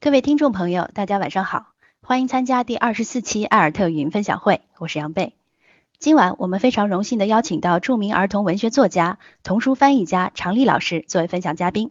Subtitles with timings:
[0.00, 5.34] 各位听众朋友，大家晚上好，欢迎参加第二十四期艾尔特语音分享会，我是杨贝。
[5.98, 11.90] 今晚我们非常荣幸的邀请到著名儿童文学作家、童书翻译家常丽老师作为分享嘉宾。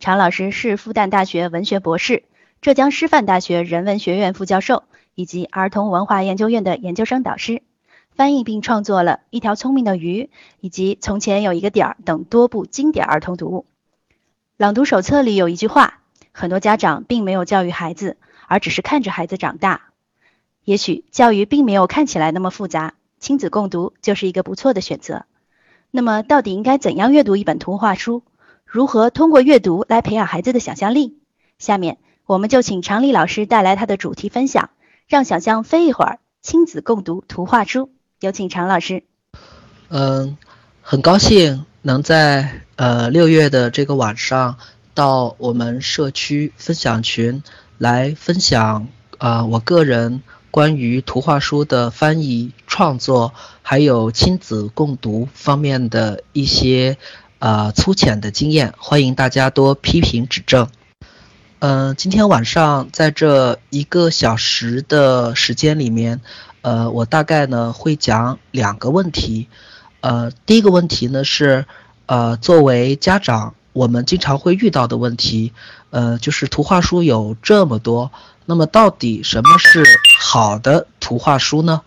[0.00, 2.24] 常老师是复旦大学文学博士、
[2.60, 4.82] 浙江师范大学人文学院副教授
[5.14, 7.62] 以及儿童文化研究院的研究生导师，
[8.10, 10.28] 翻译并创作了一条聪明的鱼
[10.58, 13.64] 以及从前有一个点儿等多部经典儿童读物。
[14.56, 16.00] 朗读手册里有一句话。
[16.36, 18.16] 很多家长并没有教育孩子，
[18.48, 19.82] 而只是看着孩子长大。
[20.64, 25.26] 也许教育并没有看起来那么复杂，亲子共读就是一个不错的选择。
[25.92, 28.24] 那么，到底应该怎样阅读一本图画书？
[28.66, 31.18] 如何通过阅读来培养孩子的想象力？
[31.60, 34.70] 下面我们就请常丽老师带来他的主题分享，
[35.06, 37.92] 让想象飞一会儿，亲子共读图画书。
[38.18, 39.04] 有请常老师。
[39.88, 40.36] 嗯，
[40.82, 44.58] 很高兴能在呃六月的这个晚上。
[44.94, 47.42] 到我们社区分享群
[47.78, 48.86] 来分享
[49.18, 50.22] 啊，我个人
[50.52, 56.96] 关于图画书的翻译创作，还有亲子共读方面的一些
[57.40, 60.68] 啊粗浅的经验，欢迎大家多批评指正。
[61.58, 66.20] 嗯，今天晚上在这一个小时的时间里面，
[66.62, 69.48] 呃，我大概呢会讲两个问题。
[70.00, 71.66] 呃，第一个问题呢是，
[72.06, 73.54] 呃，作为家长。
[73.74, 75.52] 我们经常会遇到的问题，
[75.90, 78.10] 呃，就是图画书有这么多，
[78.46, 79.84] 那么到底什么是
[80.20, 81.82] 好的图画书呢？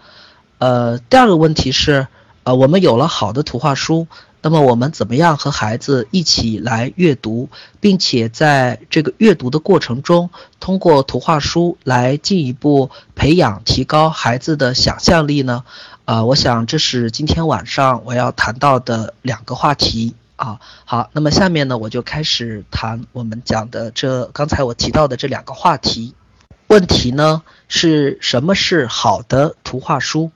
[0.59, 2.07] 呃，第二个问题是，
[2.43, 4.05] 呃，我们有了好的图画书，
[4.41, 7.47] 那么我们怎么样和孩子一起来阅读，
[7.79, 15.63] 并且在这个阅读的过程中，通过图画书来进一步培养、提高孩子的想象力呢？
[16.03, 20.15] 啊，我想这是今天晚上我要谈到的两个话题。
[20.37, 26.13] 啊，好，那么下面呢，我就开始谈我们讲的这刚才我提到的这两个话题。
[26.67, 30.31] 问题呢是什么是好的图画书？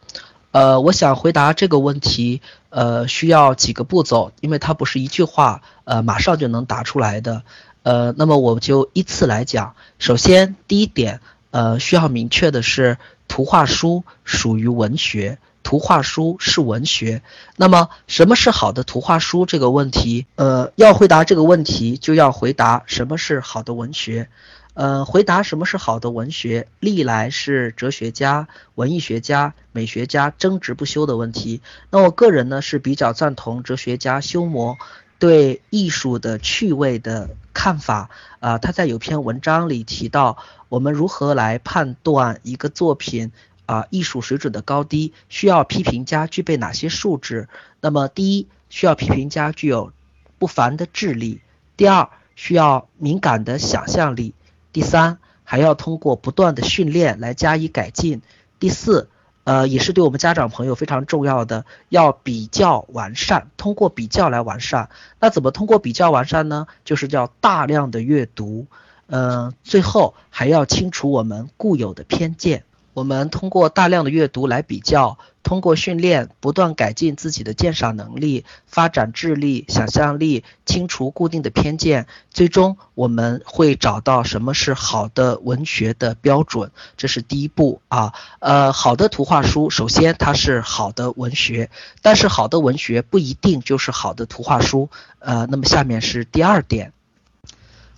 [0.52, 7.44] 呃，我想回答这个问题，呃，需要几个步骤，因为它不是一句话，呃，马上就能答出来的。
[7.83, 9.75] 呃，那么我就依次来讲。
[10.00, 12.97] 首先，第一点，呃，需要明确的是，
[13.28, 15.38] 图画书属于文学。
[15.63, 17.22] 图画书是文学，
[17.55, 19.45] 那么什么是好的图画书？
[19.45, 24.29] 这个问题，呃，要回答这个问题，就要回答什么是好的文学。
[24.73, 31.61] 呃，回答什么是好的文学，历来是哲学家、文艺学家、美学家争执不休的问题。
[31.89, 34.77] 那我个人呢是比较赞同哲学家休谟
[35.19, 38.09] 对艺术的趣味的看法。
[38.39, 40.38] 啊，他在有篇文章里提到，
[40.69, 43.31] 我们如何来判断一个作品。
[43.71, 47.47] 啊，艺术水准的高低需要批评家具备哪些素质？
[47.79, 49.93] 那么，第一，需要批评家具有
[50.37, 51.39] 不凡的智力；
[51.77, 54.33] 第二，需要敏感的想象力；
[54.73, 58.19] 第三，还要通过不断的训练来加以改进；
[58.59, 59.07] 第四，
[59.45, 64.89] 呃，也是对我们家长朋友非常重要的，要比较完善，通过比较来完善。
[65.21, 66.67] 那怎么通过比较完善呢？
[66.83, 68.67] 就是叫大量的阅读，
[69.07, 72.65] 嗯，最后还要清除我们固有的偏见。
[72.94, 86.72] 我们通过大量的阅读来比较，通过训练不断改进自己的鉴赏能力，发展智力、想象力，清除固定的偏见，最终我们会找到什么是好的文学的标准。
[86.97, 88.13] 这是第一步啊。
[88.40, 91.69] 呃，好的图画书，首先它是好的文学，
[92.01, 94.90] 但是好的文学不一定就是好的图画书。
[95.19, 96.91] 呃，那么下面是第二点，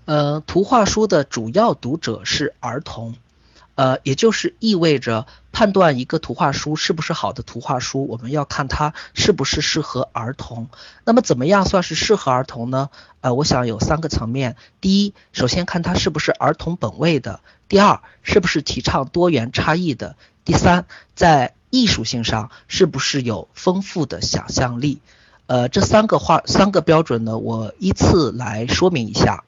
[0.05, 3.15] 呃，图画书的主要读者是儿童。
[3.75, 10.69] 呃，也就是意味着判断一个图画书是不是好的图画书，我们要看它是不是适合儿童。
[11.05, 12.89] 那么怎么样算是适合儿童呢？
[13.21, 14.55] 呃，我想有三个层面。
[14.79, 20.85] 第一，首先看它是不是儿童本位的；第二，是不是提倡多元差异的；第三，
[21.15, 25.01] 在艺术性上是不是有丰富的想象力。
[25.47, 29.43] 呃，这三个话三个标准呢，我依次来说明一下。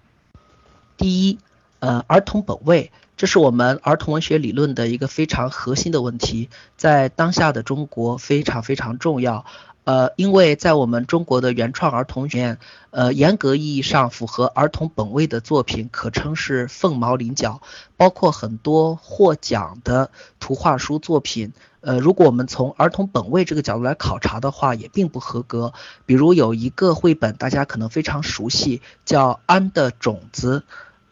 [0.98, 1.38] 第一，
[1.80, 2.92] 呃，儿童本位。
[3.18, 9.46] 这是我们儿童文学理论的一个非常核心的问题，在当下的中国非常非常重要。
[9.86, 12.58] 呃，因为在我们中国的原创儿童里面
[12.90, 17.62] 呃，严格意义上符合儿童本位的作品可称是凤毛麟角，
[17.96, 20.10] 包括很多获奖的
[20.40, 21.54] 图画书作品。
[21.82, 25.72] 呃，如果我们从儿童本位这个角度来考察的话，也并不合格。
[26.08, 30.64] 比如有一个绘本，大家可能非常熟悉，叫《安的种子》。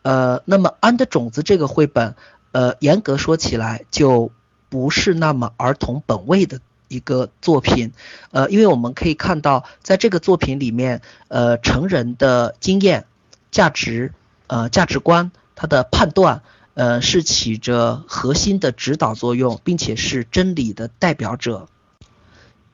[0.03, 2.15] 呃，那么《安的种子》这个绘本，
[2.51, 4.31] 呃，严格说起来就
[4.69, 7.91] 不是那么儿童本位的一个作品，
[8.31, 13.05] 呃，因为我们可以看到，在这个作品里面，呃，成人的经验、
[13.49, 14.13] 价值、
[14.47, 16.43] 呃，价值观、他的判断，
[16.75, 21.67] 呃，是起着核心的指导作用，并且是真理的代表者。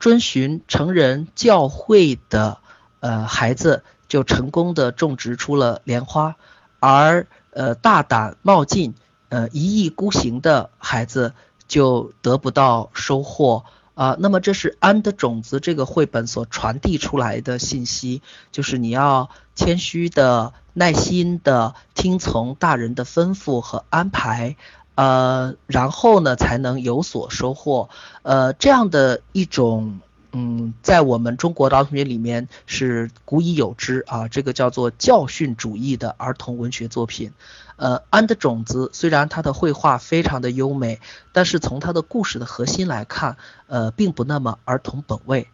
[0.00, 2.58] 遵循成人教诲的
[3.00, 6.36] 呃孩子，就成功的种植出了莲花，
[6.80, 8.94] 而呃大胆冒进、
[9.28, 11.32] 呃一意孤行的孩子
[11.68, 13.64] 就得不到收获。
[13.94, 24.56] 啊，那么这是《安的种子》这个绘本所传递出来的信息，就是你要谦虚的、耐心的听从大人的吩咐和安排，
[24.94, 27.90] 呃，然后呢才能有所收获。
[28.22, 30.00] 呃，这样的一种，
[30.32, 37.32] 嗯，在我们中国的儿童学里面是古已有之啊，这个叫做教训主义的儿童文学作品。
[37.76, 41.00] 呃，安的种子虽然它的绘画非常的优美，
[41.32, 43.38] 但是从它的故事的核心来看，
[43.68, 45.48] 呃，并不那么儿童本位。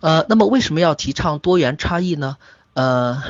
[0.00, 2.38] 呃，那么为什么要提倡多元差异呢？
[2.72, 3.22] 呃，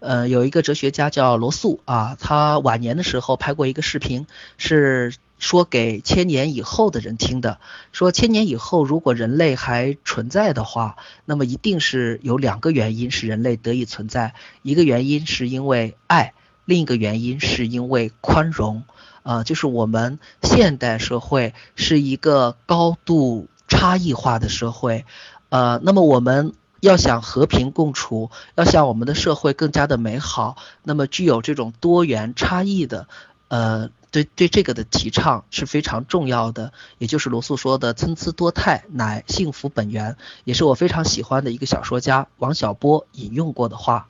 [0.00, 4.26] 呃，有一个哲学家叫罗素啊，他晚年的时候拍过一个视频，
[4.56, 7.58] 是说给千年以后的人听的，
[7.92, 16.34] 说千年以后如果人类还存在的话，那么一定是有两个原因使人类得以存在，一个原因是因为爱。
[16.64, 18.82] 另一个原因是因为宽容，
[19.22, 25.06] 呃，就是我们现代社会是一个高度差异化的社会，
[25.48, 33.08] 呃，那么我们要想和平共处，要想我们的社会更加的美好，那么具有这种多元差异的，
[33.48, 44.08] 呃，对对这个的提倡是非常重要的，也就是罗素说的参差多态乃幸福本源，也是我非常喜欢的一个小说家王小波引用过的话。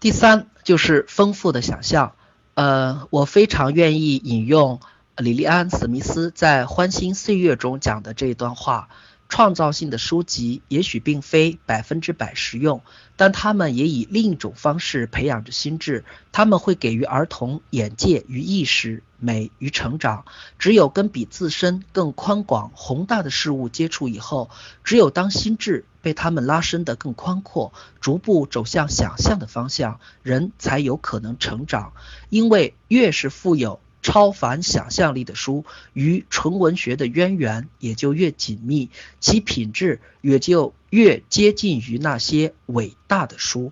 [0.00, 2.14] 第三就是丰富的想象，
[2.54, 4.80] 呃，我非常愿意引用
[5.16, 8.88] 李利安·史密斯在《欢欣岁月》中讲的这一段话。
[9.28, 12.82] 创造性的书籍也许并非百分之百实用，
[13.16, 16.04] 但他们也以另一种方式培养着心智。
[16.32, 20.24] 他们会给予儿童眼界与意识、美与成长。
[20.58, 24.50] 只有跟比自身更宽广、宏大的事物接触以后，
[24.82, 31.92] 只有当心智被他们拉伸得更宽阔，逐步走向想象的方向，人才有可能成长。
[32.30, 33.80] 因为越是富有。
[34.08, 38.88] 超凡想象力的书与纯文学的渊源也就越紧密，
[39.20, 43.70] 其品质也就越接近于那些伟大的书。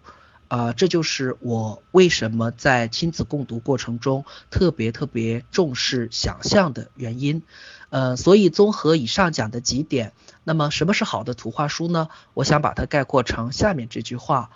[0.48, 7.42] 啊，这就是我为什么在亲子共读过程中特别特别重视想象的原因。
[7.88, 10.12] 呃，所以综合以上讲的几点，
[10.44, 12.08] 那么什么是好的图画书呢？
[12.34, 14.50] 我想把它概括成下面这句话：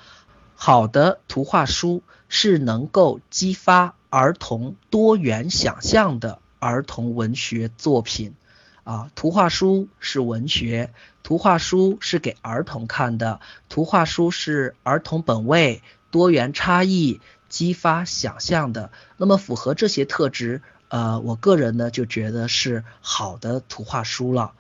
[0.55, 3.95] 好的图画书是能够激发。
[4.11, 8.35] 儿童多元想象的儿童文学作品，
[8.83, 10.93] 啊，图画书是文学，
[11.23, 18.91] 图画书是给儿童看的，图画书是儿童本位、多元差异、激发想象的。
[19.17, 24.53] 那么符合这些特质，呃，我个人呢就觉得是好的图画书了。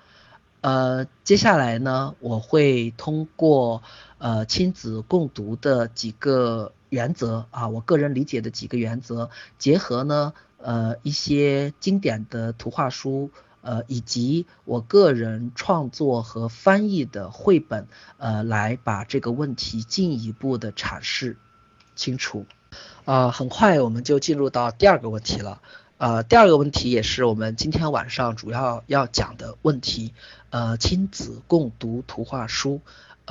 [0.61, 3.82] 呃，接下来呢，我会通过
[4.19, 6.73] 呃亲子共读的几个。
[6.91, 13.31] 原则啊，我个人理解的几个原则，结合呢，呃，一些经典的图画书，
[13.63, 17.89] 呃，以及我个人创作和翻译的绘本，
[18.19, 21.37] 呃，来把这个问题进一步的阐释
[21.97, 22.45] 清楚。
[23.05, 25.61] 啊，很快我们就进入到第二个问题了。
[25.99, 30.15] 呃，第二个问题也是我们今天晚上主要要讲的问题，
[30.51, 32.81] 呃，亲子共读图画书。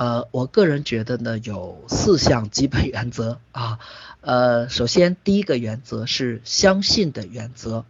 [0.00, 3.78] 呃，我个人觉得呢，有四项基本原则啊。
[4.22, 7.84] 呃，首先第一个原则是相信的原则。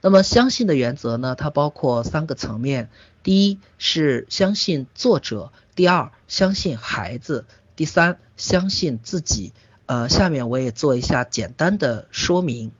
[0.00, 2.90] 那么相信的原则呢，它包括三个层面：
[3.22, 7.44] 第一是相信作者，第二相信孩子，
[7.76, 9.52] 第三相信自己。
[9.86, 12.72] 呃，下面我也做一下简单的说明。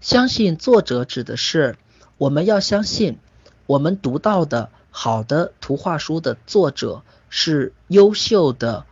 [0.00, 1.76] 相信作者指的是
[2.18, 3.18] 我们要相信
[3.66, 7.04] 我们读到的好的图画书的作者。
[7.36, 8.86] 是优秀的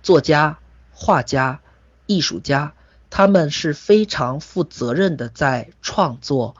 [0.00, 0.60] 作家、
[0.92, 1.60] 画家、
[2.06, 2.72] 艺术家，
[3.10, 6.54] 他们是非常负责任的在创作，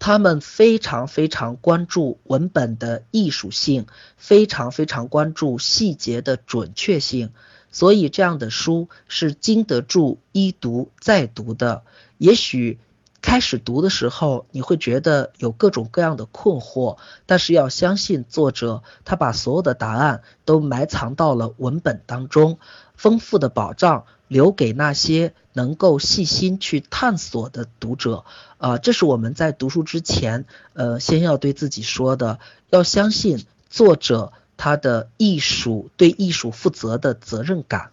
[0.00, 3.86] 他们非常非常关注文本的艺术性，
[4.16, 7.30] 非常非常关注细节的准确性，
[7.70, 11.84] 所以这样的书是经得住一读再读的。
[12.18, 12.80] 也许。
[13.28, 22.58] 开始读的时候，你会觉得有各种各样的困惑，但是要相信作者，他把所有的答案都埋藏到了文本当中，
[22.96, 28.24] 丰富的宝藏留给那些能够细心去探索的读者。
[28.56, 32.38] 啊，这是我们在读书之前，呃，先要对自己说的，
[32.70, 37.90] 要相信作者他的艺术对艺术负责的责任感。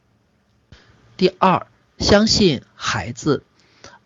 [1.18, 3.44] 第二，相信孩子。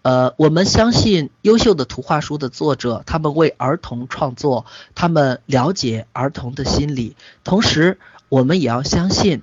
[0.01, 4.65] 呃，我们相信优秀的图画书的作者，他们为儿童创作，
[4.95, 7.17] 他们了解儿童的心理。
[7.43, 9.41] 同时，我们也要相信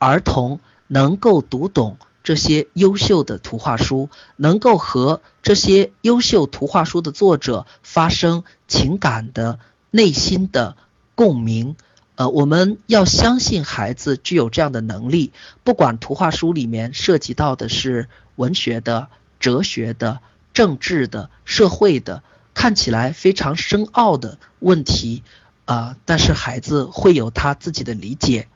[0.00, 0.58] 儿童
[0.88, 9.60] 能够读懂这些优秀的图画书，能够和这些优秀图画书的作者发生情感的
[9.92, 10.76] 内心的
[11.14, 11.76] 共鸣。
[12.16, 15.32] 呃，我们要相信孩子具有这样的能力，
[15.62, 19.08] 不管图画书里面涉及到的是文学的。
[19.44, 20.20] 哲学的、
[20.54, 22.22] 政治的、社会的，
[22.54, 25.22] 看起来非常深奥的问题
[25.66, 28.48] 啊，但是孩子会有他自己的理解，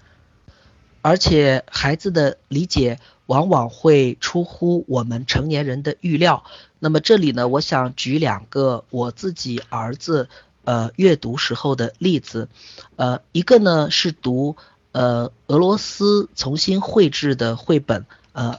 [1.02, 6.42] 而且孩子的理解往往会出乎我们成年人的预料。
[6.78, 10.30] 那么这里呢，我想举两个我自己儿子
[10.64, 12.49] 呃阅读时候的例子，
[12.97, 14.57] 呃，一个呢是读
[14.92, 18.59] 呃俄罗斯重新绘制的绘本呃。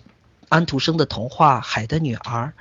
[0.50, 2.54] 安徒生的童话《海的女儿》，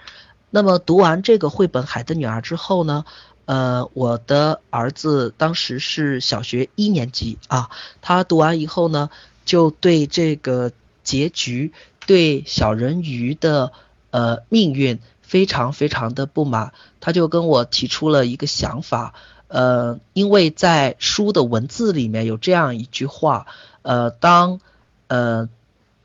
[0.51, 3.07] 那么读完这个绘本《海的女儿》之后呢，
[3.47, 7.71] 呃，我的儿子当时是小学一年级啊，
[8.03, 9.09] 他读完以后呢，
[9.47, 10.71] 就对这个
[11.03, 11.73] 结局，
[12.07, 13.73] 对小人鱼的
[14.11, 19.15] 呃命运非常非常的不满，他就跟我提出了一个想法，
[19.49, 23.47] 呃，因为在书的文字里面有这样一句话，
[23.81, 24.61] 呃，当
[25.07, 25.49] 呃。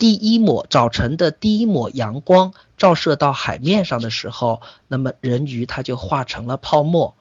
[0.04, 7.16] 第一抹早晨的第一抹阳光照射到海面上的时候，那么人鱼它就化成了泡沫。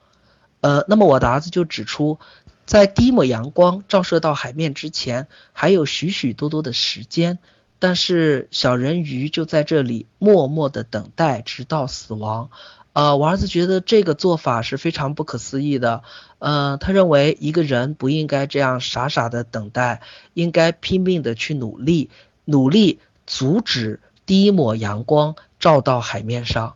[0.62, 2.18] 呃，那么我的儿子就指出，
[2.66, 7.38] 在第一抹阳光照射到海面之前，还有许许多多的时间，
[7.78, 12.50] 但是小人鱼就在这里默默的等待，直到死亡。
[12.94, 16.02] 呃，我儿子觉得这个做法是非常不可思议的。
[16.40, 20.02] 呃，他认为一个人不应该这样傻傻的等待，
[20.34, 22.10] 应该拼命的去努力。
[22.52, 26.74] 努力阻止第一抹阳光照到海面上，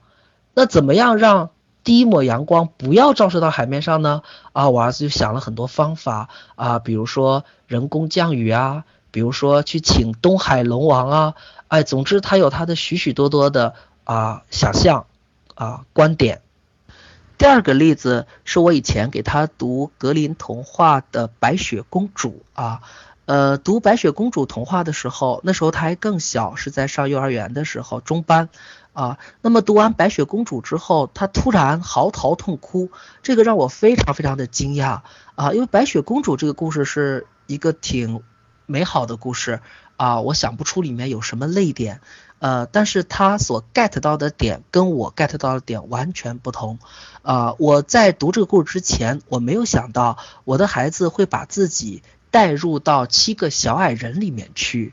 [0.54, 1.50] 那怎么样让
[1.84, 4.22] 第一抹阳光不要照射到海面上呢？
[4.52, 11.34] 啊，我儿子就想了很多方法啊，比如说人工降雨啊，比如说去请东海龙王啊，
[11.68, 15.04] 哎，总之他有他的许许多多的啊想象
[15.54, 16.40] 啊观点。
[17.38, 22.80] 第二个例子是我以前给他读格林童话的白雪公主啊。
[23.26, 28.48] 呃，读白雪公主童话的时候，那时候她还更小，是在上幼儿园的时候，中班
[28.92, 29.18] 啊。
[29.42, 32.90] 那么读完白雪公主之后，她突然嚎啕痛哭，
[33.24, 35.00] 这个让我非常非常的惊讶
[35.34, 38.22] 啊，因为白雪公主这个故事是一个挺
[38.64, 39.60] 美好的故事
[39.96, 42.00] 啊，我想不出里面有什么泪点，
[42.38, 46.78] 呃，但是她所 get 到的点跟我 get 到的点完全不同
[47.22, 47.54] 啊。
[47.58, 52.04] 我在读这个故事之前，我没有想到我的孩子会把自己。
[52.36, 54.92] 带入到七个小矮人里面去。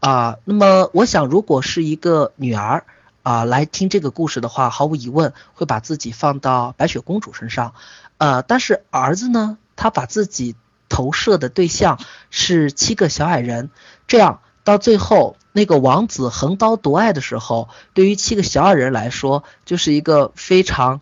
[0.00, 2.84] 啊，那么我想，如果是一个女儿
[3.22, 7.72] 啊来听这个故事的话，毫无疑问会把自己放到白雪公主身上，
[8.18, 10.56] 呃，但是儿子呢，他把自己
[10.90, 11.98] 投射的对象
[12.28, 13.70] 是七个小矮人，
[14.06, 21.00] 这样到最后那个王子横刀夺爱的时候，对于七个小矮人来说，就是一个非常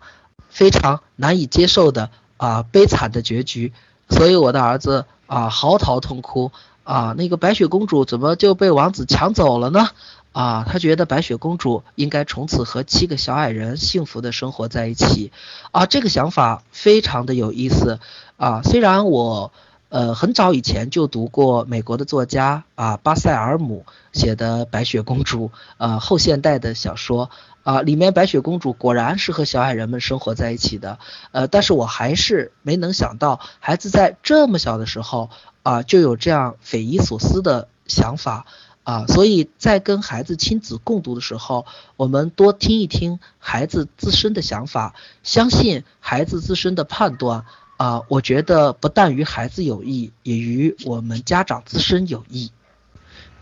[0.49, 3.73] 非常难以接受的啊悲惨的结局，
[4.09, 5.07] 所以我的儿子。
[5.33, 6.53] 啊，嚎啕痛哭
[6.85, 7.15] 啊！
[7.17, 9.89] 那个白雪公主怎么就被王子抢走了呢？
[10.33, 15.33] 啊，他觉得白雪公主应该从此和七个小矮人幸福的生活在一起。
[15.71, 17.99] 啊，这个想法非常的有意思
[18.37, 18.61] 啊！
[18.63, 19.53] 虽然我
[19.93, 27.31] 呃很早以前就读过美国的作家啊巴塞尔姆写的白雪公主呃后现代的小说。
[27.65, 30.99] 啊，里面白雪公主果然是和小矮人们生活在一起的，
[31.31, 35.31] 呃，但是我还是没能想到，孩子在这么小的时候
[35.63, 38.47] 啊，就有这样匪夷所思的想法
[38.83, 41.65] 啊，所以在跟孩子亲子共读的时候，
[41.97, 47.45] 我们多听一听孩子自身的想法，相信孩子自身的判断
[47.83, 52.53] 啊，我觉得不但于孩子有益，也与我们家长自身有益。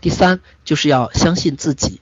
[0.01, 2.01] 第三，就是要相信自己。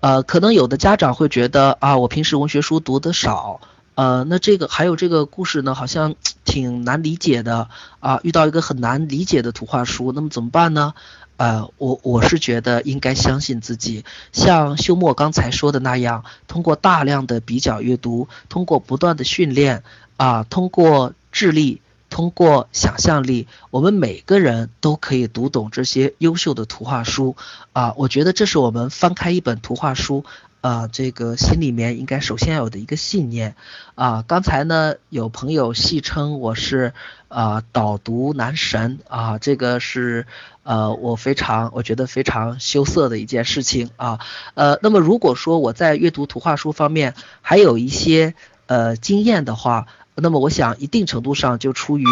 [0.00, 3.62] 呃，可能有的家长会觉得啊，我平时文学书读的少，
[3.94, 7.70] 呃，那这个还有这个故事呢，好像 挺难理解的
[8.00, 10.92] 啊，遇到一个很难理解的图画书，那么怎么办呢？
[11.38, 19.82] 呃，我我是觉得应该相信自己，像休谟刚才说的那样，通过大量的比较阅读，通过不断的训练
[20.18, 21.80] 啊，通过智力。
[22.08, 27.36] 通过想象力，我们每个人都可以读懂这些优秀的图画书
[27.72, 27.94] 啊！
[27.96, 30.24] 我觉得这是我们翻开一本图画书
[30.60, 33.54] 啊，这个心里面应该首先有的一个信念
[33.94, 34.24] 啊。
[34.26, 36.94] 刚才呢，有朋友戏称我是
[37.28, 40.26] 啊导读男神啊，这个是
[40.64, 44.18] 呃我非常我觉得非常羞涩的一件事情啊。
[44.54, 48.34] 呃，那么如果说我在阅读图画书方面还有一些
[48.66, 49.86] 呃经验的话，
[50.20, 52.04] 那么我想一定程度上就出于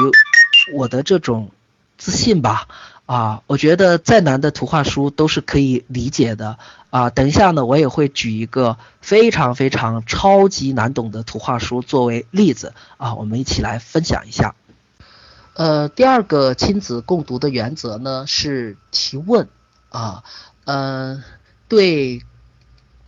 [0.74, 1.50] 我的这种
[1.96, 2.68] 自信吧。
[3.06, 6.58] 啊，我觉得再难的图画书都是可以理解的
[6.90, 7.08] 啊。
[7.08, 14.54] 等一下呢，我也会举一个非常非常超级难懂的图画书作为例子啊，我们一起来分享一下。
[15.54, 19.48] 呃，第二个亲子共读的原则呢是提问
[19.88, 20.22] 啊，
[20.66, 21.24] 嗯，
[21.66, 22.22] 对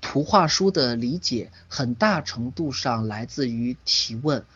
[0.01, 4.47] 图画书的理解很大程度上来自于提问。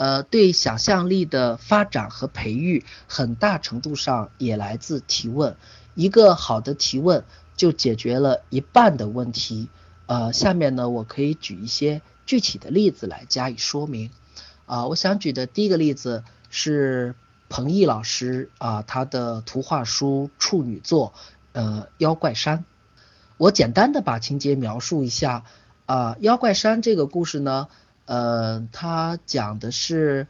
[0.00, 5.58] 呃，对想象力的发展和培育，很大程度上也来自提问。
[5.94, 7.22] 一个好的提问
[7.54, 9.68] 就解决了一半的问题。
[10.06, 14.10] 呃，下面呢，我可以举一些具体的例子来加以说明。
[14.64, 17.14] 啊，我想举的第一个例子是
[17.50, 21.12] 彭毅老师啊，他的图画书处女作，
[21.52, 22.64] 呃，妖怪山。
[23.36, 25.44] 我简单的把情节描述一下。
[25.84, 27.68] 啊，妖怪山这个故事呢。
[28.10, 30.26] 呃，他讲的是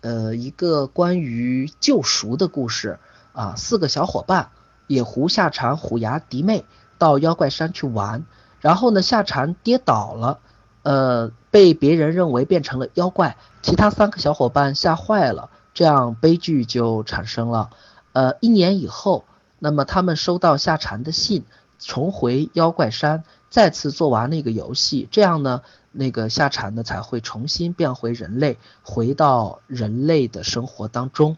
[0.00, 3.00] 呃一个关于救赎的故事
[3.32, 4.50] 啊，四个小伙伴
[4.86, 6.64] 野狐、夏蝉、虎牙、迪妹
[6.98, 8.24] 到妖怪山去玩，
[8.60, 10.38] 然后呢夏蝉跌倒了，
[10.84, 17.70] 呃被别人认为变成了妖怪，其他三个小伙伴吓坏了，这样悲剧就产生了。
[18.12, 19.24] 呃一年以后，
[19.58, 21.44] 那么他们收到夏蝉的信，
[21.80, 25.62] 重回妖怪山，再次做完那个游戏，这样呢。
[25.96, 31.36] 那个夏蝉呢才会重新变回人类，回到人类的生活当中。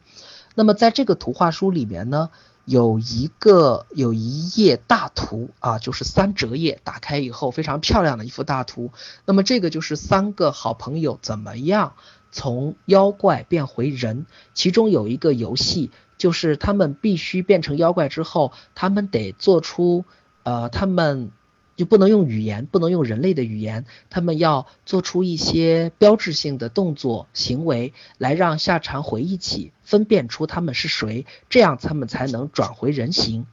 [0.54, 2.30] 那么在这个图画书里面呢，
[2.64, 8.90] 有一个有一页大图啊，就是三折页，打开以后非常漂亮的一幅大图。
[9.24, 11.94] 那么这个就是三个好朋友怎么样
[12.32, 20.04] 从妖怪变回人，其中有一个游戏，就是他们必须变成妖怪之后，他们得做出
[20.42, 21.30] 呃他们。
[21.78, 33.46] 就不能用语言，不能用人类的语言，他们要做出一些标志性的动作行为，来让夏蝉回忆起，分辨出他们是谁，这样他们才能转回人形。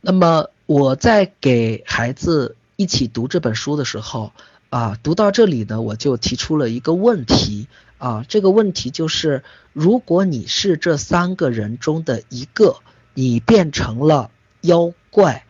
[0.00, 4.32] 那么我在给孩子一起读这本书的时候，
[4.70, 12.76] 啊，读到这里呢，我就提出了一个问题，啊，这个问题就是，如果你是这三个人中的一个，
[13.12, 14.30] 你变成了
[14.62, 15.44] 妖怪，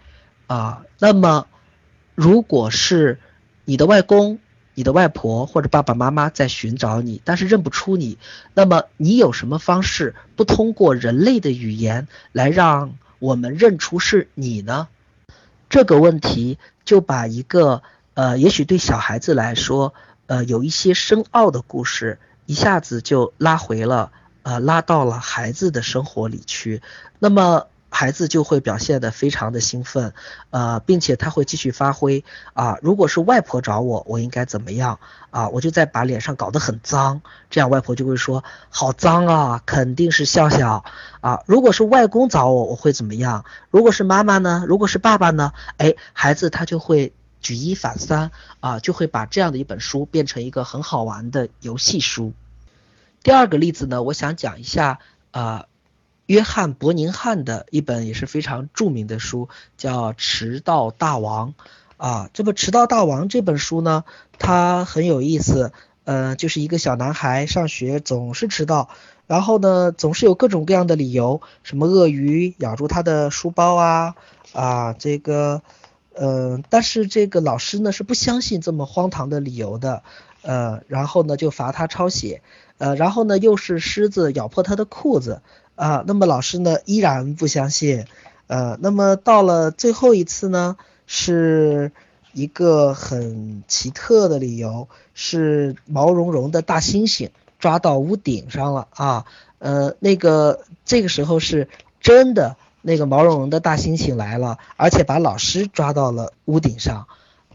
[0.48, 1.46] 啊，那么。
[2.14, 3.18] 如果是
[3.64, 4.38] 你的外公、
[4.74, 8.18] 你的外婆或者爸爸妈妈在寻找你，但是认不出你，
[8.54, 14.88] 那么你有什么方式不通过人类的语言来让我们认出是你呢？
[15.68, 17.82] 这个问题就把一个
[18.14, 19.94] 呃，也许对小孩子来说
[20.26, 26.82] 呃有一些深奥的故事，一下子就拉回了呃，拉到了孩子的生活里去。
[27.18, 27.68] 那么。
[27.94, 30.14] 孩子就会表现得非常的兴奋，
[30.48, 32.24] 呃，并且他会继续发挥
[32.54, 32.78] 啊。
[32.80, 34.98] 如果是外婆找我，我应该怎么样
[35.30, 35.50] 啊？
[35.50, 40.84] 我就在把脸上搞得很脏，这样外婆就会说好脏啊，肯定是笑笑
[41.20, 41.42] 啊。
[41.46, 43.44] 如果是外公找我，我会怎么样？
[43.70, 44.64] 如果是妈妈呢？
[44.66, 45.52] 如果是爸爸呢？
[45.76, 52.32] 哎，孩子他就会举一反三啊，就会把这样的一本书变成一个很好玩的游戏书。
[53.22, 54.98] 第二个例子呢，我想讲一下
[55.30, 55.66] 啊。
[56.32, 61.50] 约翰·伯宁汉的一本也是非常著名的书，叫《迟到大王》
[61.98, 62.30] 啊。
[62.32, 64.04] 这个《迟到大王》这本书呢，
[64.38, 65.72] 它很有意思，
[66.04, 68.88] 呃，就是一个小男孩上学总是迟到，
[69.26, 74.14] 然后呢，总是有各种各样的理由，什么鳄鱼咬住他的书包啊
[74.54, 75.60] 啊，这个，
[76.14, 80.02] 呃，但是这个老师呢是不相信这么荒唐的理由的，
[80.40, 82.40] 呃，然后呢就罚他抄写，
[82.78, 85.42] 呃，然后呢又是狮子咬破他的裤子。
[85.74, 88.04] 啊，那么老师呢依然不相信，
[88.46, 91.92] 呃，那么到了最后一次呢，是
[92.34, 99.24] 一个很奇特的理由，是毛茸茸的大猩猩抓到屋顶上了啊，
[99.58, 101.68] 呃，那个这个时候是
[102.00, 107.06] 真的，那个毛茸茸的大猩猩来了，而且把老师抓到了屋顶上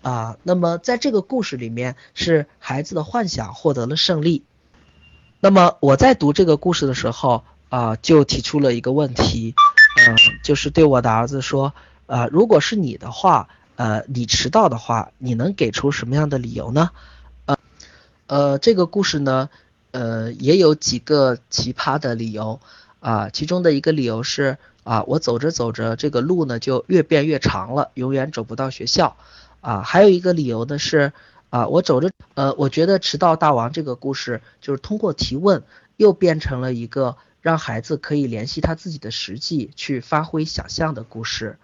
[0.02, 4.44] 啊，那么在这个故事里面，是孩子的幻想获得了胜利。
[5.40, 7.44] 那么我在读这个故事的时候。
[7.70, 9.56] 啊，就提出了一个问题，
[10.08, 11.74] 嗯，就是对我的儿子说，
[12.06, 16.92] 啊，如果是你的话，呃，你迟到的话，你能给出什么样的理由呢？
[17.46, 17.58] 呃，
[18.28, 19.50] 呃，这个故事呢，
[19.92, 22.60] 呃，也有几个奇葩的理由，
[23.00, 29.18] 啊，其中的一个理由是，啊，我走着走着，这个路呢就越变越长了，永远走不到学校。
[29.60, 31.12] 啊，还有一个理由呢是
[31.50, 35.64] 啊，我走着呃，我觉得迟到大王这个故事就是通过提问
[35.98, 37.18] 又变成了一个
[37.48, 41.60] 让孩子可以联系他自己的实际去发挥想象的故事。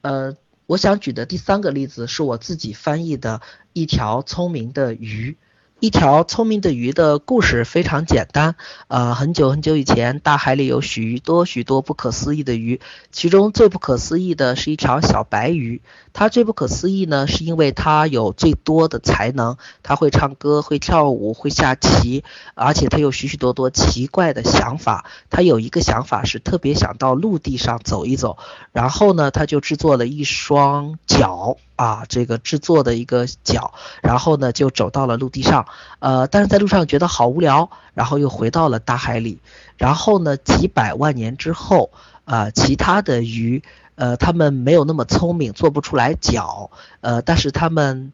[0.00, 3.40] 呃，我想举的第三个例子是我自己翻译的
[3.72, 5.36] 一条聪明的鱼。
[5.80, 8.54] 一条聪明的鱼的故事非常简单。
[8.88, 15.80] 呃，很久很久以前，大海里有许多许多不可思议的鱼，其中最不可思议的是一条小白鱼。
[16.12, 25.06] 它最不可思议呢，是因为它有最多的才能，它会唱歌，会跳舞，会下棋，而且它有许许多多奇怪的想法。
[25.30, 28.36] 它有一个想法是特别想到陆地上走一走，
[28.72, 31.56] 然后呢，它就制作了一双脚。
[31.80, 35.64] 啊，这个制作的一个脚，然后呢就走到了陆地上，
[35.98, 39.40] 呃，但是在路上觉得好无聊，然后又回到了大海里，
[39.78, 41.90] 然后呢几百万年之后，
[42.26, 43.62] 呃，其他的鱼，
[43.94, 48.12] 呃，它们没有那么聪明，做不出来脚，呃，但是它们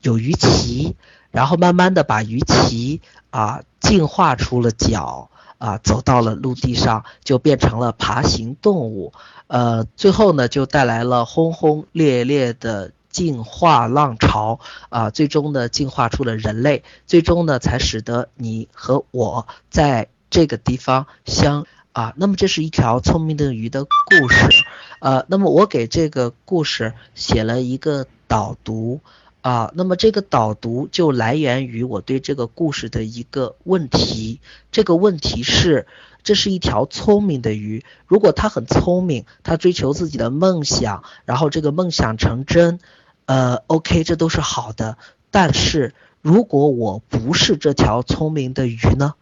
[0.00, 0.94] 有鱼鳍，
[1.32, 5.31] 然后慢慢的把鱼鳍啊进化出了脚。
[5.62, 9.12] 啊，走到了陆地上，就变成了爬行动物，
[9.46, 24.64] 呃，最后呢，就带来了轰轰烈烈的进化浪潮，啊，最终呢，进化出了人类，最终呢，才使得你和我在这个地方相啊，那么这是一条聪明的鱼的故事，
[24.98, 29.00] 呃，那么我给这个故事写了一个导读。
[29.42, 34.40] 啊，那么这个导读就来源于我对这个故事的一个问题。
[34.70, 35.86] 这个问题是，
[36.22, 37.84] 这是一条聪明的鱼。
[38.06, 42.78] 如果它很聪明，它追求自己的梦想，然后这个梦想成真，
[43.26, 44.96] 呃，OK，这都是好的。
[45.32, 49.14] 但是如果我不是这条聪明的鱼呢？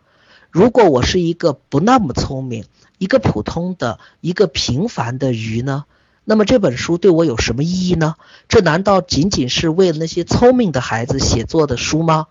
[0.51, 2.67] 如果我是一个不那么聪明、
[2.99, 5.87] 一个普通的、一个平凡的鱼呢？
[6.25, 8.15] 那么这本书对我有什么意义呢？
[8.49, 12.29] 这难道仅仅是为了那些聪明的孩子写作的书吗？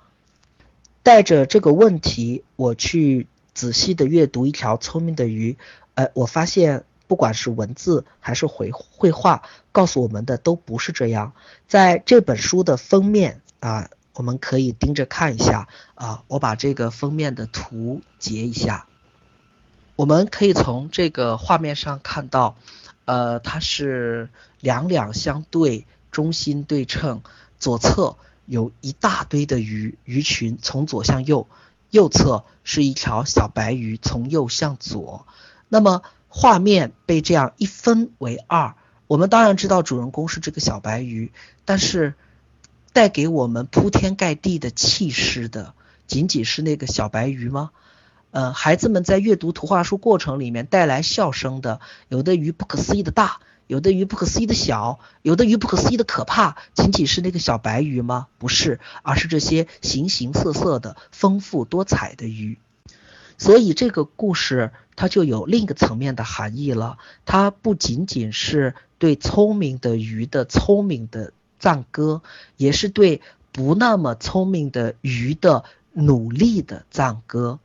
[1.04, 5.58] 带着这个问题，我去仔细的阅读一条聪明的鱼，
[5.96, 11.34] 呃，我发现不管是文字还是绘绘画，告诉我们的都不是这样。
[11.68, 18.86] 在这本书的封面啊，我们可以盯着看一下啊，我把这个封面的图截一下，
[19.96, 22.56] 我们可以从这个画面上看到。
[23.10, 27.24] 呃，它是两两相对，中心对称，
[27.58, 31.48] 左侧有一大堆的鱼，鱼群从左向右，
[31.90, 35.26] 右侧是一条小白鱼从右向左。
[35.70, 38.76] 那么画面被这样一分为二，
[39.08, 41.32] 我们当然知道主人公是这个小白鱼，
[41.66, 42.14] 但是
[42.94, 45.74] 带给我们铺天盖地的气势的，
[46.06, 47.72] 仅仅是那个小白鱼吗？
[48.32, 58.28] 呃，孩子们在阅读图画书过程里面带来笑声的，有的鱼不可思议的大，有的鱼不可思议的小，有的鱼不可思议的可怕，仅仅是那个小白鱼吗？
[58.38, 62.60] 不是，而是这些形形色色的丰富多彩的鱼。
[63.40, 72.22] 所以这个故事它就有另一个层面的含义了，它不仅仅是对聪明的鱼的聪明的赞歌，
[72.58, 75.64] 也是对不那么聪明的鱼的
[75.94, 77.60] 努力的赞歌。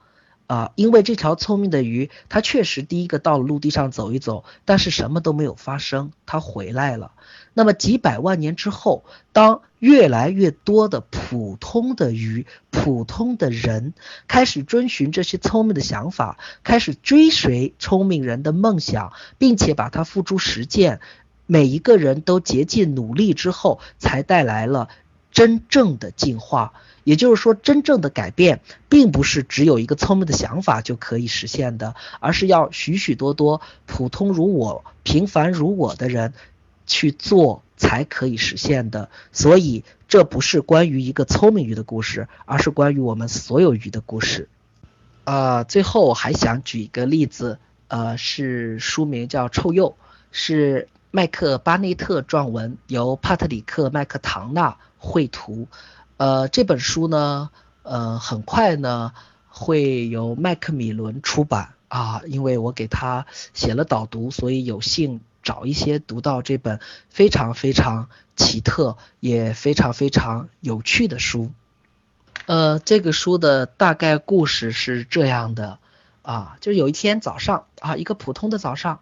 [0.47, 7.13] 啊，因为这条聪明的鱼，它确实第一个到了陆地上走一走，但是什么都没有发生，它回来了。
[7.55, 13.95] 那么几百万年之后，当越来越多的普通的鱼、普通的人
[14.27, 21.01] 开始遵循这些聪明的想法，开始追随聪明人的梦想，并且把它付诸实践，
[21.47, 24.89] 每一个人都竭尽努力之后，才带来了
[25.35, 26.73] 真正的进化。
[27.05, 36.33] 也就是说，真正的改变并不是只有一个聪明的想法就可以实现的，而是要许许多多普通如我、平凡如我的人
[36.87, 39.11] 去做才可以实现的。
[39.33, 44.49] 所以，这不是关于一个聪明鱼的故事，而是关于我们所有鱼的故事。
[45.25, 49.91] 呃，最后我还想举一个例子，呃，是书名叫《臭鼬》，
[50.33, 55.69] 是麦克巴内特撰文，由帕特里克麦克唐纳绘图。
[56.17, 57.51] 呃，这本书呢，
[57.83, 59.13] 呃，很快呢
[59.49, 71.51] 会由麦克米伦出版啊，因为我给他写了导读，所以有幸找一些读到这本非常非常奇特也非常非常有趣的书。
[72.47, 75.79] 呃，这个书的大概故事是这样的
[76.23, 79.01] 啊，就有一天早上啊，一个普通的早上，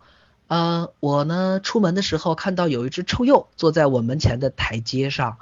[0.49, 5.37] 呃，我呢出门的时候看到有一只臭鼬坐在我门前的台阶上。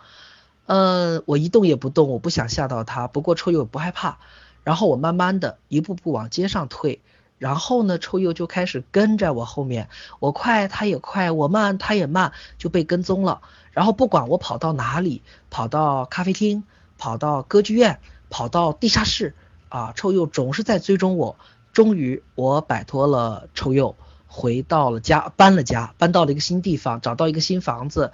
[0.70, 3.08] 呃，我一动也不动，我不想吓到他。
[3.08, 4.18] 不过臭鼬不害怕。
[4.62, 7.00] 然后我慢慢的一步步往街上退，
[7.38, 9.88] 然后呢，臭鼬就开始跟在我后面，
[10.20, 13.40] 我快它也快，我慢它也慢，就被跟踪了。
[13.72, 16.62] 然后不管我跑到哪里，跑到咖啡厅，
[16.98, 19.34] 跑到歌剧院，跑到地下室，
[19.70, 21.34] 啊，臭鼬总是在追踪我。
[21.72, 23.96] 终于我摆脱了臭鼬，
[24.28, 28.12] 回到了家，搬了家，搬到了一个新地方，找到一个新房子。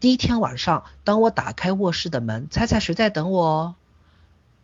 [0.00, 3.74] 第一天晚上，当我打开卧室的门，猜猜谁在等我？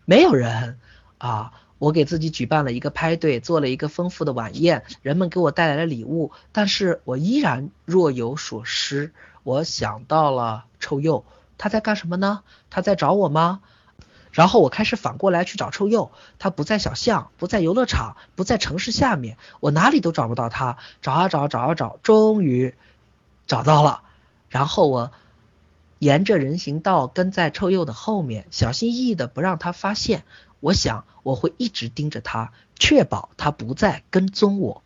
[0.06, 0.78] 没有人
[1.18, 1.52] 啊。
[1.78, 9.12] 我给自己举办了一个派对，做了一个丰富的晚宴，人们给我带来了礼物，但是我依然若有所失。
[9.42, 11.24] 我想到了臭鼬，
[11.58, 12.42] 他在干什么呢？
[12.70, 13.60] 他在找我吗？
[14.32, 20.78] 然后我开始反过来去找臭鼬，他不在小巷，不在游乐场，不在城市下面，我哪里都找不到他。
[21.02, 22.74] 找啊找，找啊找，终于
[23.46, 24.00] 找到了。
[24.48, 25.12] 然后我
[25.98, 30.24] 沿着人行道跟在臭鼬的后面，小心翼翼的不让他发现。
[30.60, 34.82] 我想我会一直盯着他，确保他不再跟踪我。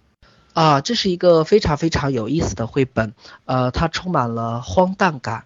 [0.52, 5.44] 啊，这是一个非常非常有意思的绘本，呃，它充满了荒诞感。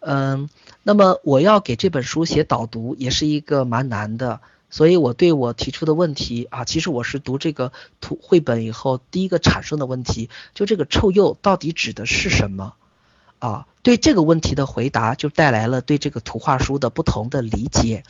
[0.00, 0.50] 嗯，
[0.82, 4.40] 那么我要给这本书写导读，也是一个蛮难的。
[4.68, 12.74] 所以我对我提出的问题啊，其实我是读这个图绘本以后第一个产生的问题，就这个臭鼬到底指的是什么？
[13.42, 18.04] 啊，对这个问题的回答就带来了对这个图画书的不同的理解。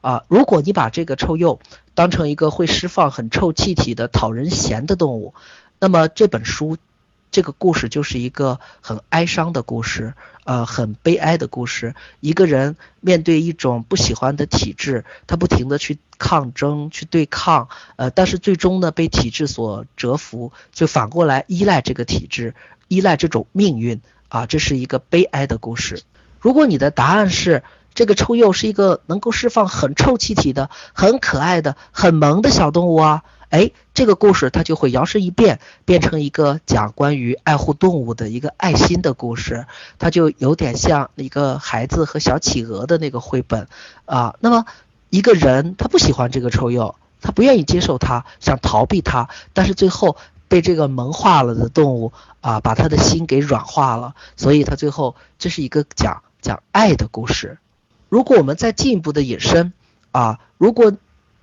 [0.00, 1.58] 啊，如果你把这个臭鼬
[1.94, 5.34] 当成一个会释放很臭气体的讨人嫌的动物，
[5.78, 6.78] 那么这本书
[7.30, 11.94] 这个故事就是一个很哀伤的故事，呃，很悲哀的故事。
[12.20, 22.54] 一个人面对一种不喜欢的体质，他不停的去抗争、去对抗，呃，但是最终呢被体质所折服，就反过来依赖这个体质，
[22.88, 24.00] 依赖这种命运。
[24.28, 26.02] 啊，这是一个悲哀的故事。
[26.40, 27.62] 如果你的答案是
[27.94, 39.66] 这个臭鼬是一个能够释放很臭气体的、很可爱的、很萌的小动物啊，哎，这个故事它就会摇身一变，变成一个讲关于爱护动物的一个爱心的故事。
[39.98, 43.66] 它就有点像一个孩子和小企鹅的那个绘本
[44.04, 44.36] 啊。
[44.40, 44.64] 那么
[45.10, 50.16] 一个人他不喜欢这个臭鼬，他不愿意接受它，想逃避它，但是最后。
[50.48, 57.58] 被这个萌化了的动物啊，把他的心给软化了，所以他最后这是一个讲讲爱的故事。
[58.08, 59.72] 如果我们再进一步的引申
[60.10, 60.92] 啊，如果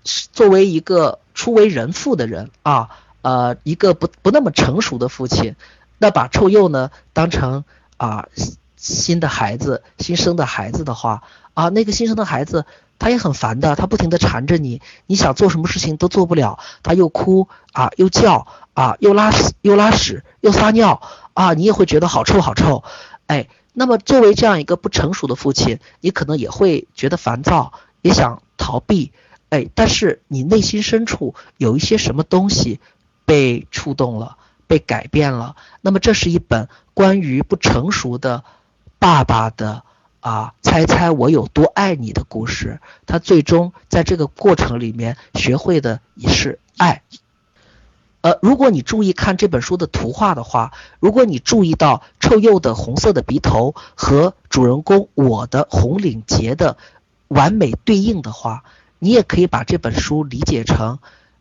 [0.03, 2.89] 作为一个初为人父的人啊，
[3.21, 5.55] 呃，一个不不那么成熟的父亲，
[5.99, 7.63] 那把臭鼬呢当成
[7.97, 8.27] 啊
[8.75, 12.65] 新的孩子新生的孩子的话啊，那个新生的孩子。
[12.97, 21.01] 他也很烦的，他不停的缠着你，你想做什么事情都做不了，他又哭啊，又叫啊，又拉屎，又拉屎，又撒尿
[21.33, 22.83] 啊，你也会觉得好臭好臭，
[23.27, 29.11] 哎，那么作为这样一个不成熟的父亲，你可能也会觉得烦躁，也想逃避，
[29.49, 32.79] 哎，但是你内心深处有一些什么东西
[33.25, 38.43] 被触动了，被改变了，那么这是一本关于不成熟的
[38.99, 39.83] 爸爸的。
[40.25, 42.79] 啊，猜猜我有多爱你的故事。
[43.05, 47.03] 他最终在这个过程里面学会的也是爱。
[48.21, 56.77] 呃，如果你注意看这本书的图画的话，如果你注意到臭鼬的红色的鼻头和主人公我的红领结的
[57.27, 58.63] 完美对应的话，
[58.97, 60.97] 你也可以把这本书理解成，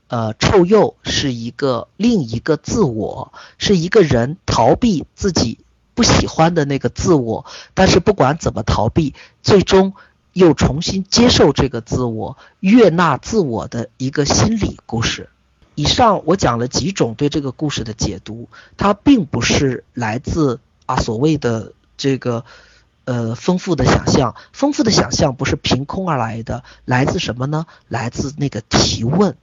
[0.09, 5.64] 呃，臭鼬是一个另一个自我，是一个人逃避自己。
[5.95, 9.95] 不喜欢的那个自我，但是不管怎么逃避，最终
[10.33, 15.29] 又重新接受这个自我，悦纳自我的一个心理故事。
[15.77, 22.45] 以上我讲了几种对这个故事的解读，它并不是来自啊所谓的这个
[23.05, 27.67] 呃丰富的想象，丰富的想象不是凭空而来的，来自什么呢？
[27.89, 29.37] 来自那个提问，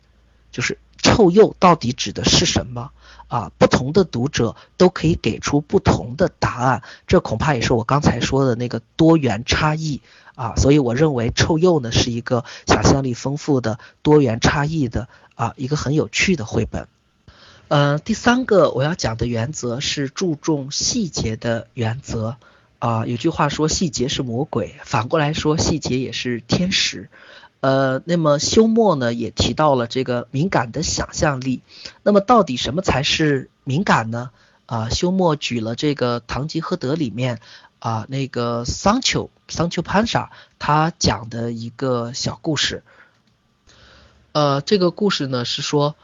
[0.51, 2.91] 就是臭鼬到底指的是什么？
[3.31, 10.01] 啊，不同的读者都可以给出不同的答案，这恐怕也是我刚才说的那个多元差异
[10.35, 10.55] 啊。
[10.57, 16.89] 所以我认为《臭鼬》呢是一个想象力丰富的多元差异的啊一个很有趣的绘本。
[17.69, 22.35] 呃，第三个我要讲的原则是注重细节的原则
[22.79, 23.05] 啊。
[23.05, 27.09] 有句话说细节是魔鬼，反过来说细节也是天使。
[27.61, 31.61] 呃，那么休谟呢也提到了这个敏感的想象力。
[32.01, 34.31] 那么到底什么才是敏感呢？
[34.65, 37.39] 啊，休谟举了这个《堂吉诃德》里面
[37.77, 42.81] 啊那个桑丘桑丘潘沙他讲的一个小故事。
[44.31, 45.95] 呃，这个故事呢是说，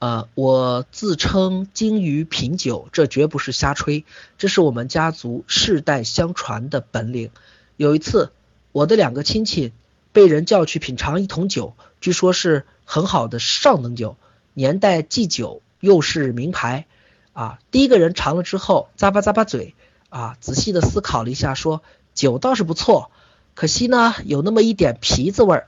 [0.00, 4.04] 呃，我自称精于品酒，这绝不是瞎吹，
[4.36, 7.30] 这是我们家族世代相传的本领。
[7.76, 8.32] 有一次，
[8.72, 9.72] 我的两个亲戚。
[10.14, 14.16] 被人叫去品尝一桶酒，据说是很好的上等酒，
[14.52, 16.86] 年代既久又是名牌
[17.32, 17.58] 啊。
[17.72, 19.74] 第一个人尝了之后，咂巴咂巴嘴
[20.10, 21.82] 啊，仔细的思考了一下，说
[22.14, 23.10] 酒倒是不错，
[23.56, 25.66] 可惜呢有那么一点皮子味儿。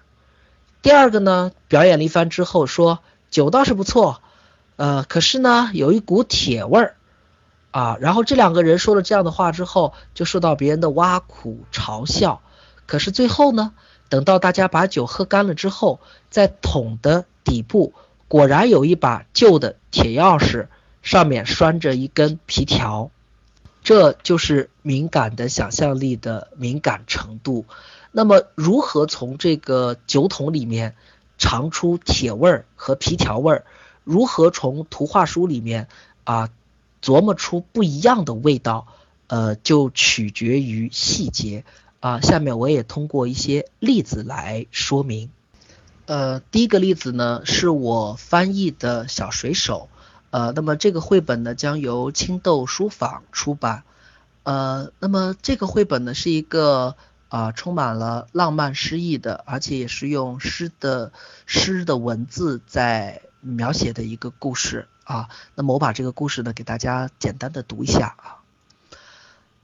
[0.81, 4.23] 第二个呢，表演了一番之后说酒倒是不错，
[4.77, 6.95] 呃，可是呢有一股铁味儿
[7.73, 7.97] 啊。
[8.01, 12.43] 然后这两个人说了这样的话之后，就受到别人的挖苦嘲笑。
[12.87, 13.75] 可是最后呢，
[14.09, 17.93] 等到大家把酒喝干了之后，在桶的底部
[18.29, 20.69] 果然有一把旧的铁钥匙，
[21.03, 23.11] 上面拴着一根皮条。
[23.83, 27.65] 这就是敏感的想象力的敏感程度。
[28.11, 30.97] 那么，如何从这个酒桶里面
[31.39, 33.65] 尝出铁味儿和皮条味儿？
[34.03, 35.87] 如何从图画书里面
[36.25, 36.49] 啊
[37.03, 38.87] 琢磨出不一样的味道？
[39.29, 41.65] 呃，就取决于细节
[42.07, 42.21] 啊。
[42.21, 45.31] 下面我也通过一些例子来说明。
[46.07, 49.89] 呃，第一个例子呢，是我翻译的小水手。
[50.31, 53.83] 呃，那么这个绘本呢将由青豆书坊出版。
[54.45, 56.95] 呃，那么这个绘本呢是一个
[57.29, 61.11] 啊充满了浪漫诗意的，而且也是用诗的
[61.47, 65.29] 诗的文字在描写的一个故事啊。
[65.57, 68.39] 那么我把这个故事呢给大家简单的读一下啊。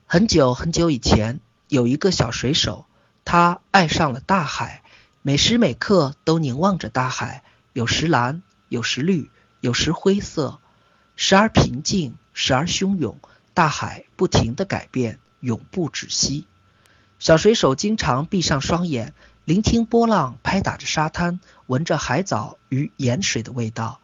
[0.06, 1.38] 很久很久以前，
[1.72, 2.84] 有一个小水手，
[3.24, 4.82] 他爱上了大海，
[5.22, 9.30] 每时每刻都凝望着大海，有时蓝，有时绿，
[9.62, 10.60] 有时灰色。
[11.16, 13.18] 时而平静，时而汹涌，
[13.54, 16.46] 大海不停的改变，永不止息。
[17.18, 19.14] 小水手经常闭上双眼，
[19.46, 23.98] 聆听波浪拍打着沙滩，闻着海藻与盐水的味道。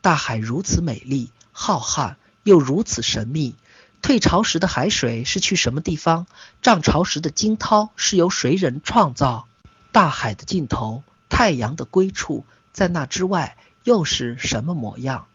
[0.00, 3.56] 大海如此美丽、浩瀚，又如此神秘。
[4.00, 6.26] 退潮时的海水是去什么地方？
[6.62, 9.46] 涨潮时的惊涛是由谁人创造？
[9.92, 15.26] 大海的尽头，太阳的归处，在那之外又是什么模样？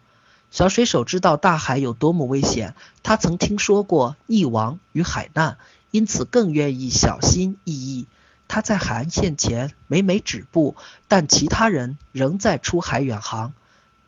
[0.49, 5.57] 小水手知道大海有多么危险，他曾听说过溺亡与海难，
[5.91, 8.07] 因此更愿意小心翼翼。
[8.47, 10.75] 他在海岸线前每每止步，
[11.07, 13.53] 但其他人仍在出海远航。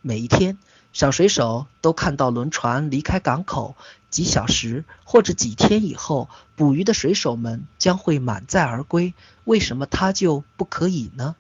[0.02, 0.60] 每一天，
[0.96, 3.76] 小水手都看到轮船离开港口，
[4.10, 9.14] 几小时或者几天以后，捕鱼的水手们将会满载而归。
[9.44, 11.36] 为什么他就不可以呢？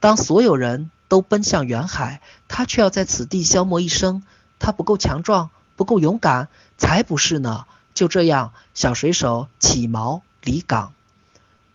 [0.00, 0.90] 当所有人。
[1.08, 4.22] 都奔向远海，他却要在此地消磨一生。
[4.58, 7.64] 他不够强壮，不够勇敢，才不是呢！
[7.94, 10.92] 就这样，小水手起锚离港，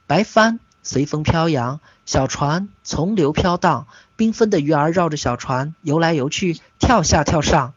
[0.05, 7.73] 白帆随风飘扬，小船从流飘荡，缤纷的鱼儿绕着小船游来游去，跳下跳上，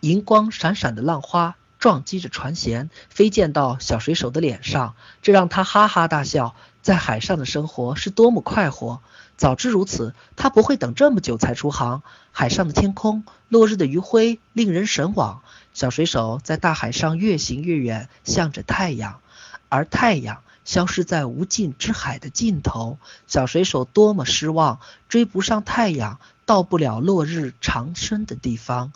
[0.00, 6.54] 银光闪闪的浪花撞击着船舷，飞溅到小水手的脸上，这让他哈哈大笑。
[6.80, 9.02] 在海上的生活是多么快活！
[9.36, 12.02] 早知如此，他不会等这么久才出航。
[12.32, 15.42] 海上的天空，落日的余晖令人神往。
[15.74, 19.20] 小水手在大海上越行越远，向着太阳，
[19.68, 22.98] 而太阳消失在无尽之海的尽头。
[23.26, 28.92] 小水手多么失望，追不上太阳，到不了落日长生的地方。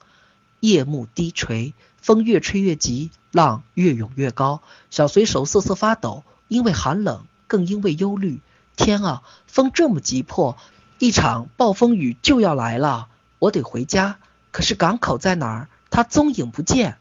[0.61, 4.61] 夜幕低垂，风越吹越急，浪越涌越高。
[4.91, 8.43] 小水手瑟瑟发抖，因为寒冷，更因为忧虑。
[8.77, 10.59] 天啊，风这么急迫，
[10.99, 13.09] 一场暴风雨就要来了，
[13.39, 14.19] 我得回家。
[14.51, 15.69] 可是港口在哪儿？
[15.89, 16.99] 他踪影不见。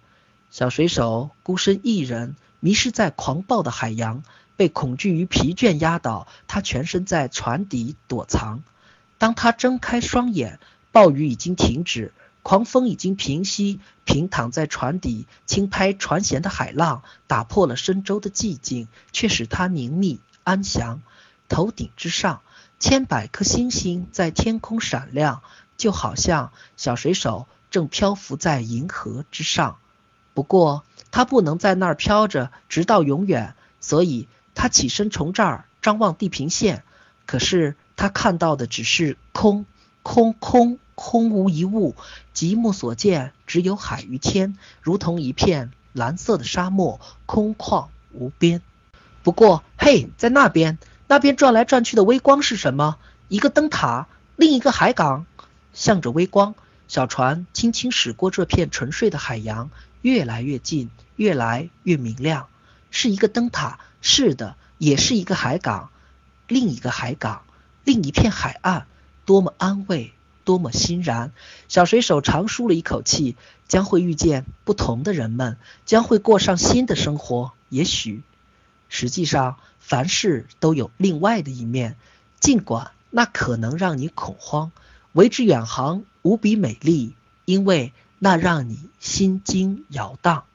[0.50, 4.24] 小水手孤身一人，迷失在狂暴的海洋，
[4.58, 6.28] 被恐惧与疲倦压倒。
[6.48, 8.64] 他全身在船底躲藏。
[9.18, 10.60] 当他睁开双眼，
[10.92, 13.80] 暴雨已经停止，狂风已经平息。
[14.04, 21.02] 平躺在船底，轻拍船舷的海浪，打破了深州的寂静，却使他宁谧安详。
[21.48, 22.42] 头顶之上，
[22.80, 25.44] 千百颗星星在天空闪亮，
[25.78, 29.78] 就好像小水手正漂浮在银河之上。
[30.34, 36.84] 不过，他不能在那儿飘着直到永远，所以他起身从这儿张望地平线。
[37.26, 39.66] 可是他看到的只是空，
[40.04, 41.96] 空空空无一物，
[42.34, 48.62] 极目所见只有海与天，如同一片蓝色的沙漠，空旷无边。
[49.24, 50.78] 不过，嘿，在那边。
[51.08, 52.98] 那边转来转去的微光是什么？
[53.28, 55.26] 一个灯塔，另一个海港。
[55.74, 56.56] 向着微光，
[56.88, 62.48] 小船轻轻驶过这片沉睡的海洋，越来越近，越来越明亮。
[62.90, 65.90] 是一个灯塔，是的，也是一个海港。
[66.48, 67.44] 另一个海港，
[67.84, 68.86] 另一片海岸，
[69.26, 71.32] 多么安慰，多么欣然。
[71.68, 73.38] 小水手长舒了一口气，
[73.68, 77.54] 将会遇见不同的人们，将会过上新的生活。
[77.70, 78.24] 也许，
[78.90, 79.58] 实际上。
[79.84, 81.98] 凡事都有另外的一面，
[82.40, 84.72] 尽管那可能让你恐慌。
[85.12, 90.46] 为之远航无比美丽，因为那让你心惊摇荡。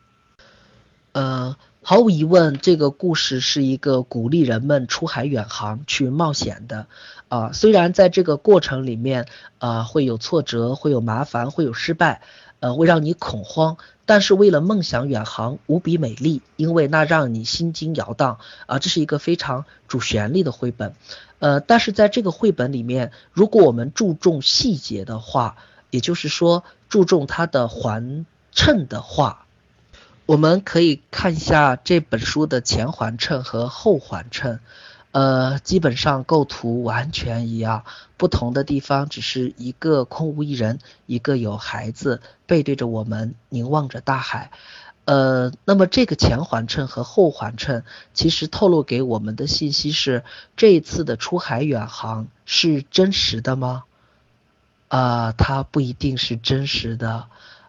[1.12, 1.56] 呃，
[1.88, 6.88] 毫无疑问，这个故事是一个鼓励人们出海远航去冒险的。
[7.28, 9.28] 啊，虽然在这个过程里面，
[9.58, 12.22] 啊会有挫折，会有麻烦，会有失败，
[12.58, 18.40] 呃，会让你恐慌，但是为了梦想远航，无比美丽，因为那让你心惊摇荡。
[18.66, 20.92] 啊，这是一个非常主旋律的绘本。
[21.38, 25.54] 呃，但是在这个绘本里面，如果我们注重细节的话，
[25.90, 29.45] 也就是说注重它的环衬的话，
[30.26, 34.58] 我们可以看一下这本书的前环衬和后环衬，
[35.12, 37.84] 呃，基本上构图完全一样，
[38.16, 44.50] 不同的地方只是一个空无一人，一个有孩子背对着我们凝望着大海。
[45.04, 50.24] 呃，那么这个前环衬和后环衬其实透露给我们的信息是，
[50.56, 53.84] 这一次的出海远航是真实的吗？
[54.88, 57.28] 啊，它不一定是真实的。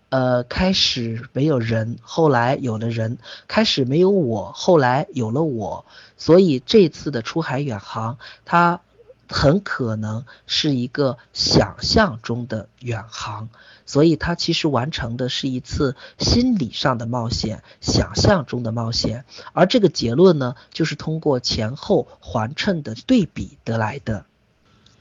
[0.09, 5.85] 呃，开始没有人，后来有了人；开始没有我，后来有了我。
[6.17, 8.81] 所以这次的出海远航，它。
[9.29, 13.49] 很可能是一个想象中的远航，
[13.85, 19.25] 所以它其实完成的是一次心理上的冒险，想象中的冒险。
[19.51, 24.26] 而这个结论呢，就是通过前后环衬的对比得来的。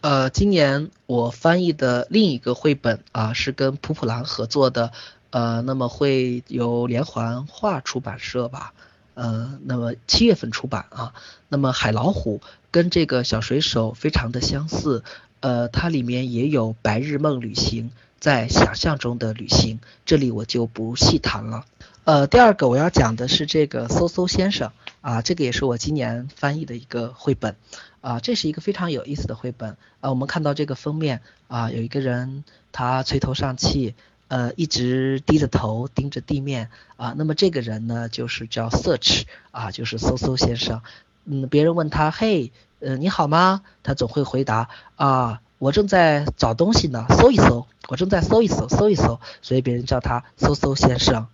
[0.07, 4.93] 呃，今年我翻译的另一个绘本啊，是跟普普兰合作的，
[5.31, 8.73] 呃，那么会由连环画出版社吧。
[9.15, 11.13] 呃，那么七月份出版啊，
[11.49, 12.41] 那么海老虎
[12.71, 15.03] 跟这个小水手非常的相似，
[15.41, 17.91] 呃，它里面也有白日梦旅行，
[18.21, 21.65] 在想象中的旅行，这里我就不细谈了。
[22.07, 27.57] 呃，第二个我要讲的是这个搜搜先生啊，这个也是我今年翻译的一个绘本
[28.01, 33.95] 啊，这是一个非常有意思的绘本啊，我们看到这个封面啊，有一个人他垂头丧气。
[34.29, 37.15] 呃，一直低着头盯着地面啊。
[37.17, 40.83] 那么这个人呢，就是叫 Search 啊，就是搜搜先生。
[41.25, 42.51] 嗯，别人问他，嘿，
[42.81, 43.63] 呃，你好吗？
[43.85, 49.21] 他总会回答啊，我正在找东西呢，搜一搜，我正在搜一搜，搜一搜。
[49.43, 51.29] 所以别人叫他搜搜先生。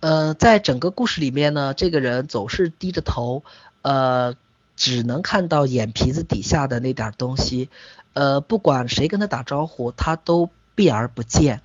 [0.00, 3.44] 呃，在整个故事里面呢，这个人总是低着头，
[3.82, 4.34] 呃，
[4.76, 7.68] 只能看到眼皮子底下的那点东西。
[8.14, 11.60] 呃，不管谁跟他打招呼，他都避而不见。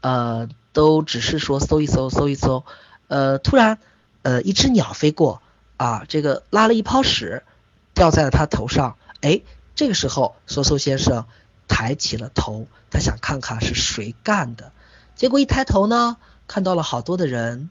[0.00, 2.64] 呃，都只是说搜一搜，搜一搜。
[3.08, 3.78] 呃，突然，
[4.22, 5.42] 呃，一只鸟飞过，
[5.76, 7.42] 啊，这个拉了一泡屎，
[7.92, 8.96] 掉在了他头上。
[9.20, 9.42] 哎，
[9.74, 11.26] 这个时候，搜搜先生
[11.66, 14.72] 抬起了头，他想看看是谁干的。
[15.16, 16.16] 结果一抬头呢，
[16.46, 17.68] 看到了好多的人，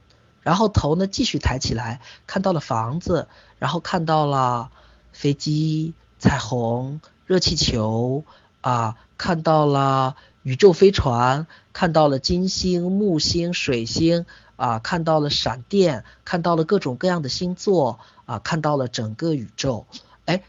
[0.49, 3.27] 然后头呢继续抬起来，看到了房子，
[3.59, 4.71] 然后看到了
[5.13, 8.23] 飞机、彩虹、热气球，
[8.61, 10.15] 啊，看到了。
[10.41, 14.25] 宇宙飞船看到了金星、木星、水星
[14.55, 19.85] 啊，看到了闪电，看到了各种各样的星座啊，看到了整个宇宙。
[20.25, 20.41] 哎，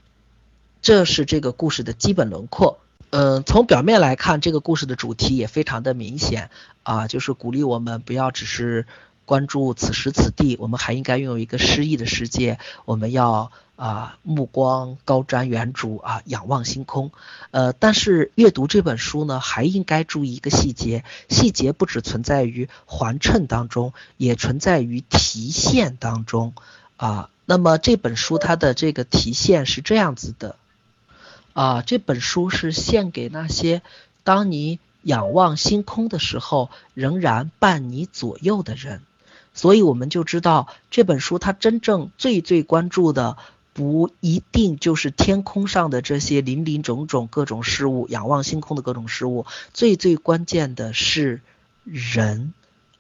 [0.81, 2.79] 这是这个故事的基本轮廓。
[3.11, 6.51] 嗯，从表面来看，这个故事的主题也非常的明显
[6.85, 8.87] 啊，就是鼓励我们不要只是。
[9.31, 12.59] 关注此时此地，我们还应该拥有一个诗意的世界。
[12.85, 17.13] 我们要啊目光高瞻远瞩啊，仰望星空。
[17.53, 26.53] 呃，但是阅读这本书呢，还应该注意一个细节，细节不只存在于环衬当中，也存在于题线当中
[26.97, 27.31] 啊。
[27.45, 30.57] 那么这本书它的这个题线是这样子的
[31.53, 33.83] 啊，这本书是献给那些
[34.25, 39.03] 当你仰望星空的时候，仍然伴你左右的人。
[39.53, 43.37] 所以我们就知道这本书它真正最最关注的
[43.73, 51.41] 不一定就是天空上的这些林林种种各种事物，仰望星空的各种事物，最最关键的是
[51.85, 52.53] 人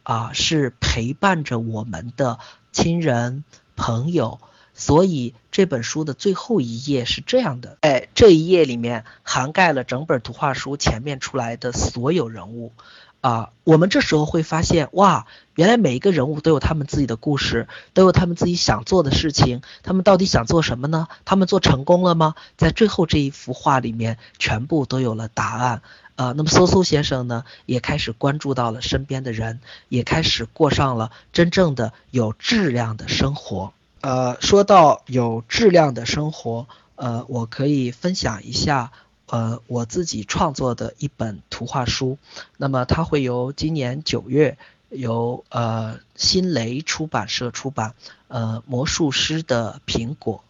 [0.02, 2.38] 啊，是陪伴着我们的
[2.72, 3.44] 亲人
[3.76, 4.40] 朋友。
[4.72, 12.72] 所以这本书的最后一页是这样的，哎，这一页里面涵盖了整本图画书前面出来的所有人物。
[13.20, 19.60] 啊，我们这时候会发现，哇，原来每一个人物都有他们自己的故事，都有他们自己想做的事情。
[19.82, 21.06] 他们到底想做什么呢？
[21.26, 22.34] 他们做成功了吗？
[22.56, 25.82] 在最后这一幅画里面，全部都有了答案。
[26.16, 33.72] 啊，那么嗖嗖先生呢，也开始关注到了身边的人，也开始过上了真正的有质量的生活。
[34.00, 36.66] 呃，说到有质量的生活，
[36.96, 38.92] 呃，我可以分享一下。
[39.30, 42.18] 呃，我自己创作的一本图画书，
[42.56, 44.58] 那么它会由今年九月
[44.88, 47.94] 由呃新蕾出版社出版，
[48.26, 50.42] 呃魔术师的苹果。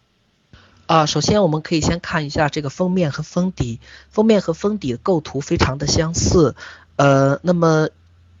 [0.87, 3.79] 啊，首先我们可以先看一下这个封面和封底，
[4.09, 6.55] 封面和封底的构图非常的相似，
[6.97, 7.89] 呃，那么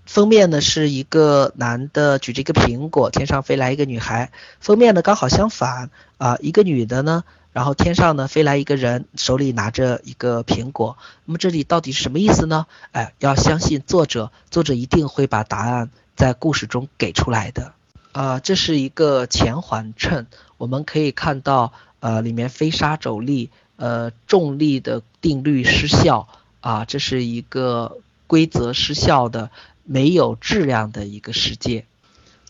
[0.05, 4.31] 封面呢是一个男的举着一个苹果，天上飞来一个女孩。
[4.59, 7.23] 封面呢刚好相反啊，一个女的呢，
[7.53, 10.97] 然后天上呢飞来一个人，手里拿着一个苹果。
[11.25, 12.65] 那么这里到底是什么意思呢？
[12.91, 17.73] 哎，要相信作者，作者一定会把答案在故事中给出来的。
[18.11, 20.27] 啊，这是一个前环衬，
[20.57, 26.27] 我们可以看到，呃，里面飞沙走砾，呃，重力的定律失效
[26.59, 27.97] 啊，这是一个
[28.27, 29.49] 规则失效的。
[29.83, 31.85] 没有质量的一个世界，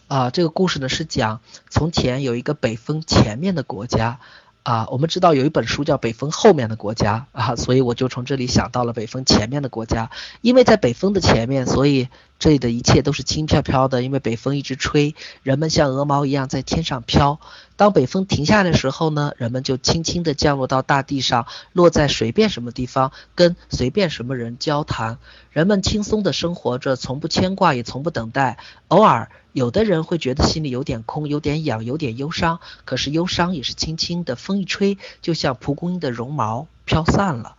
[0.07, 1.39] 啊，这个故事呢是讲
[1.69, 4.19] 从前有一个北风前面的国家，
[4.63, 12.09] 啊，我们知道有一本书叫北风后面的国家，啊，所以我就从这里想到了北风前面的国家，因为在北风的前面，所以
[12.41, 15.13] 这里的一切都是轻飘飘的，因为北风一直吹，
[15.43, 17.39] 人们像鹅毛一样在天上飘。
[17.75, 25.19] 当北风停下的时候呢，人们就轻轻地降落到大地上，落在随便什么地方，跟随便什么人交谈。
[25.51, 28.57] 人们轻松地生活着，从不牵挂，也从不等待。
[28.87, 32.59] 偶尔，有的人会觉得心里有点空，有点痒，有点忧伤。
[32.85, 37.57] 可是忧伤也是轻轻的，风一吹，就像蒲公英的绒毛飘散了。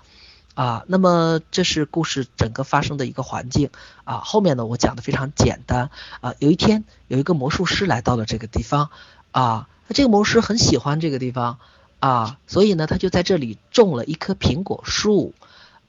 [0.55, 3.70] 啊，那么这是故事整个发生的一个环境。
[4.05, 5.90] 啊，后面呢，我讲的非常简单。
[6.20, 8.90] 啊，有一天，有一个魔术师来到了这个地方。
[9.30, 9.68] 啊。
[9.94, 11.59] 这个魔术师很喜欢这个地方
[11.98, 15.34] 啊，所以呢，他就在这里种了一棵苹果树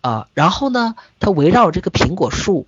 [0.01, 2.67] 啊，然后呢，他围绕这个苹果树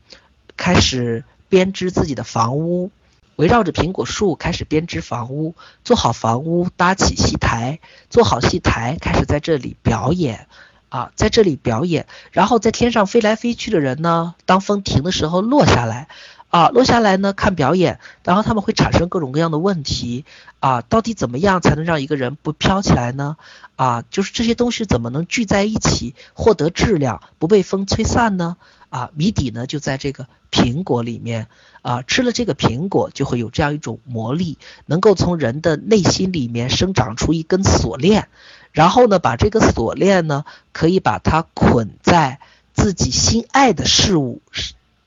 [0.56, 2.90] 开始编织自己的房屋，
[3.36, 10.48] 围绕着苹果树开始编织房屋，做好房屋，搭起戏台，做好戏台，开始在这里表演
[10.90, 16.08] 啊，在这里表演，然后在天上飞来飞去的人呢，当风停的时候落下来。
[16.50, 20.24] 啊，落下来呢看表演，然后他们会产生各种各样的问题
[20.62, 23.36] 啊，到底怎么样才能让一个人不飘起来呢？
[23.76, 28.56] 啊，就是这些东西怎么能聚在一起获得质量，不被风吹散呢？
[28.90, 31.48] 啊，谜底呢就在这个苹果里面
[31.82, 38.30] 啊，吃了这个苹果就会有这样一种魔力，能够从人的内心里面生长出一根锁链，
[38.76, 42.40] 然后呢把这个锁链呢可以把它捆在
[42.74, 44.42] 自己心爱的事物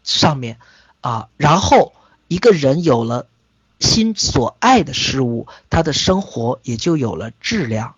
[0.02, 0.56] 上面。
[1.00, 1.92] 啊，然后
[2.26, 3.26] 一个人有了
[3.78, 7.94] 心所爱的事物，他的生活也就有了质量。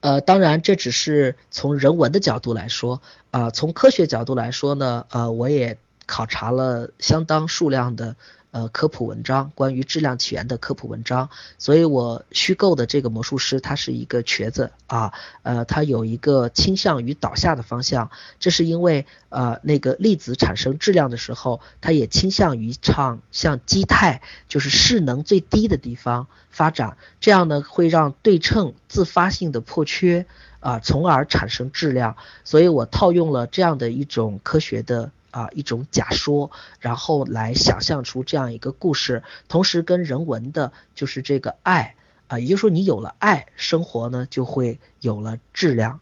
[0.00, 3.00] 呃，当然这只是从人文的角度来说，
[3.30, 8.16] 啊，从科学角度来说呢，呃，我也考察了相当数量的。
[8.54, 11.28] 呃，科普文章关于质量起源的科普文章，
[11.58, 30.26] 所以我虚构的这个魔术师他是一个瘸子啊，呃，他有一个倾向于倒下的方向，这是因为呃那个粒子产生质量的时候，它也倾向于唱向基态，就是势能最低的地方发展，这样呢会让对称自发性的破缺
[30.60, 35.10] 啊，从而产生质量，所以我套用了这样的一种科学的。
[35.34, 41.96] 啊，一种假说，然后来想象出这样一个故事，同时跟人文的，就是这个爱
[42.28, 45.98] 啊，也就是说，你有了爱，生活呢就会有了质量。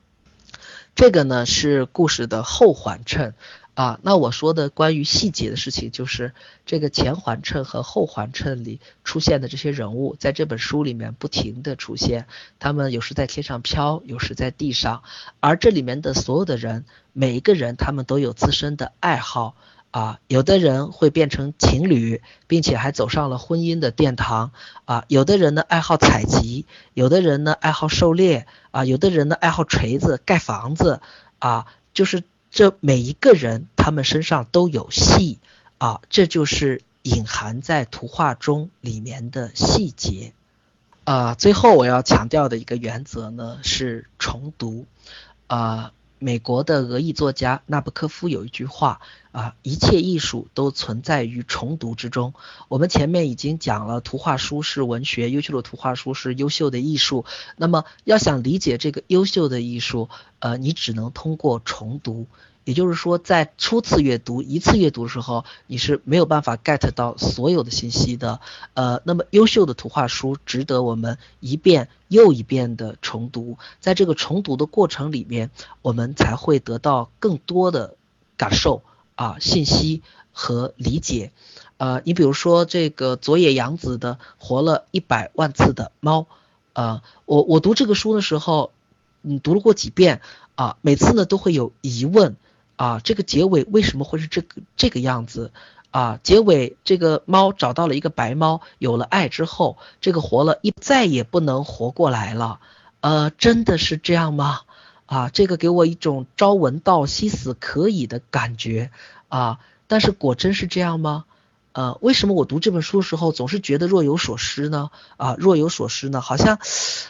[0.95, 3.35] 这个呢是故事的后缓衬。
[3.75, 6.35] 啊，那我说的关于细节的事情，就是
[6.67, 12.27] 这个前环衬和后环衬里出现的这些人物，在这本书里面不停的出现，
[12.59, 15.03] 他们有时在天上飘，有时在地上，
[15.41, 19.55] 而这里面的所有的人，每一个人他们都有自身的爱好
[19.91, 24.53] 啊，有的人会变成情侣，并且还走上了婚姻的殿堂
[24.85, 31.01] 啊，有的人呢爱好采集，有的人呢爱好狩猎啊，有的人呢爱好锤子盖房子
[31.39, 31.65] 啊，
[31.95, 32.23] 就是。
[32.53, 35.39] 这每一个人，他们身上都有戏
[35.79, 40.35] 啊，这就是隐含在图画中里面的细节
[41.05, 41.35] 啊。
[41.35, 44.85] 最后我要强调的一个原则呢是重读
[45.47, 45.93] 啊。
[46.23, 49.01] 美国的俄裔作家纳布科夫有一句话
[49.33, 52.33] 啊，一切艺术都存在于重读之中。
[52.69, 57.25] 我们前面已经讲了，图画书是文学，优秀的图画书是优秀的艺术。
[57.57, 60.09] 那么要想理解这个优秀的艺术，
[60.39, 62.27] 呃，你只能通过重读。
[62.65, 68.41] 也就是说，在初次阅读、一次阅读的时候，你是没有办法 get 到所有的信息的。
[68.75, 75.51] 呃，那么优秀的图画书值得我们一遍又一遍的重读，在这个重读的过程里面，
[75.83, 77.97] 我们才会得到更多的
[78.37, 78.83] 感受
[79.17, 81.33] 啊、信息和理解。
[81.79, 86.21] 呃，你比如说这个佐野洋子的《活了一百万次的猫》，
[86.75, 88.71] 呃，我我读这个书的时候，
[89.23, 90.21] 嗯，读了过几遍
[90.55, 92.37] 啊，每次呢都会有疑问。
[92.77, 95.53] 啊，这个结尾为什么会是这个这个样子？
[95.91, 102.61] 啊，结尾这个猫找到了一个白猫，有了爱之后，这个活了一再也不能活过来了。
[103.01, 104.61] 呃，真的是这样吗？
[105.05, 108.91] 啊，这个给我一种朝闻道夕死可以的感觉
[109.29, 109.59] 啊。
[109.87, 111.27] 但是果真是这样吗？
[111.73, 114.91] 呃，为什么我读这本书的时候总是觉得若有所失呢？
[115.19, 116.23] 啊，若有所失呢？
[116.23, 116.59] 好像，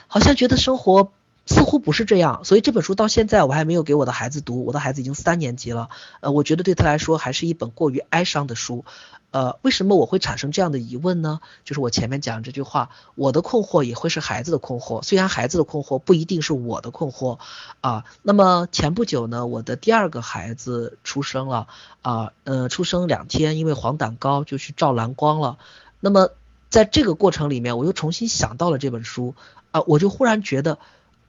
[0.09, 1.13] 好像觉得生活
[1.47, 2.45] 似乎不是这样。
[2.45, 5.89] 所以这本书到现在我还没有给我的孩子读，我的孩子已经三年级了。
[6.21, 8.85] 呃，我觉得对他来说还是一本过于哀伤的书。
[9.33, 11.41] 呃，为什么我会产生这样的疑问呢？
[11.65, 17.39] 就是我前面讲这句话，我的困惑也会是孩子的困惑，虽然孩子的困惑不一定是我的困惑
[17.81, 18.05] 啊。
[18.21, 21.67] 那么前不久呢，我的第二个孩子出生了
[22.03, 25.57] 啊，呃，出生两天，因为黄疸高就去照蓝光了。
[25.99, 26.29] 那么
[26.69, 29.35] 在这个过程里面，我又重新想到了这本书
[29.71, 30.79] 啊，我就忽然觉得。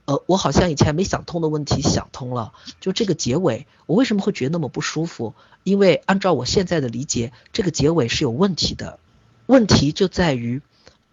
[0.06, 2.52] 呃，我好像以前没想通的问题想通了。
[2.80, 5.34] 就这个结尾，我为什么会觉得那么不舒服？
[5.62, 8.98] 因为按照我现在的理解，这个结尾是有问题的。
[9.46, 10.60] 问题就在于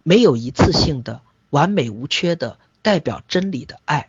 [0.02, 4.08] 没有一次性的完美无缺的代表真理的爱。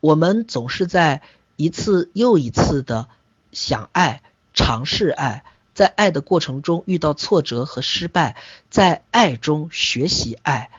[0.00, 1.22] 我们总是在
[1.56, 3.08] 一次又一次的
[3.52, 4.22] 想爱、
[4.52, 5.44] 尝试爱，
[5.74, 8.36] 在爱的过程中遇到挫折和失败，
[8.68, 10.70] 在爱中学习爱。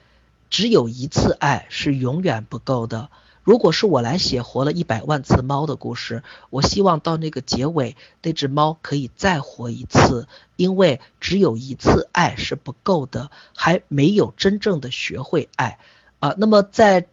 [0.54, 3.10] 只有一次爱是永远不够的。
[3.41, 15.80] 如果是我来写活了一百万次猫的故事，我希望到那个结尾，那只猫可以再活一次，因为只有一次爱是不够的，还没有真正的学会爱
[16.20, 16.36] 啊。
[16.38, 17.08] 那么在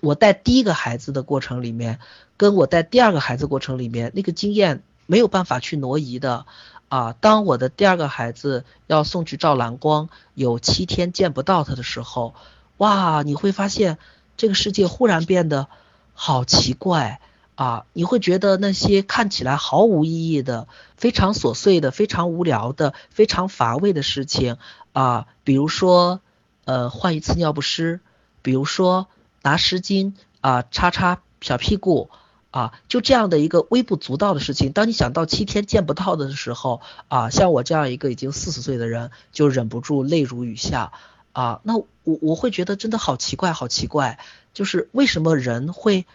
[0.00, 1.98] 我带第一个孩子的过程里面，
[2.36, 6.46] 跟我带第二个孩子过程里面，那个经验没有办法去挪移的
[6.88, 7.12] 啊。
[7.20, 12.36] 当我的第二个孩子要送去照蓝光，有七天见不到他的时候。
[12.78, 13.98] 哇，你会发现
[14.36, 15.68] 这个世界忽然变得
[16.12, 17.20] 好奇怪
[17.54, 17.86] 啊！
[17.92, 20.66] 你会觉得那些看起来毫无意义的、
[20.96, 24.56] 非常琐碎的、非常无聊的、非常乏味的事情
[24.92, 26.20] 啊，比如说
[26.64, 28.00] 呃换一次尿不湿，
[28.42, 29.06] 比如说
[29.42, 32.10] 拿湿巾啊擦擦小屁股
[32.50, 40.92] 啊，就这样的一个微不足道的事情，当你想到七天见不到的时候啊，像我这样一个已经四十岁的人，就忍不住泪如雨下。
[41.34, 44.20] 啊，那我我会觉得真的好奇怪，好奇怪，
[44.52, 46.06] 就是为什么人会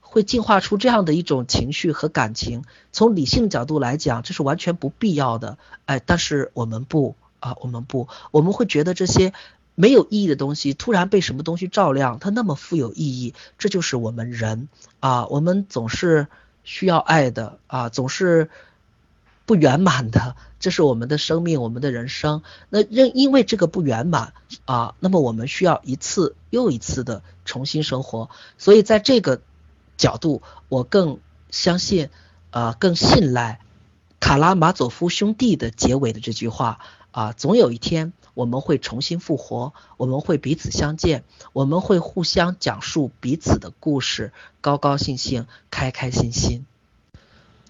[0.00, 2.62] 会进化出这样的一种情绪和感情？
[2.92, 5.58] 从理性角度来讲，这是完全不必要的。
[5.84, 9.32] 哎，但是我们不啊，我们不，我们会觉得这些
[9.74, 13.34] 没有意义的东西突然被什么东西照亮，它那么富有意义。
[13.58, 14.68] 这就是我们人
[15.00, 16.28] 啊，我们总是
[16.62, 18.48] 需要爱的啊，总是。
[19.48, 22.42] 不圆满的，这是我们的生命，我们的人生。
[22.68, 24.34] 那因因为这个不圆满
[24.66, 28.28] 啊，那么我们需要一次又一次的重新生活。
[28.58, 29.40] 所以在这个
[29.96, 31.18] 角度，我更
[31.50, 32.10] 相信，
[32.50, 33.60] 呃，更信赖
[34.20, 36.80] 卡拉马佐夫兄弟的结尾的这句话
[37.10, 41.24] 啊，总有一天我们会重新复活，我们会彼此相见，
[41.54, 44.30] 我们会互相讲述彼此的故事，
[44.60, 46.66] 高高兴兴，开开心心。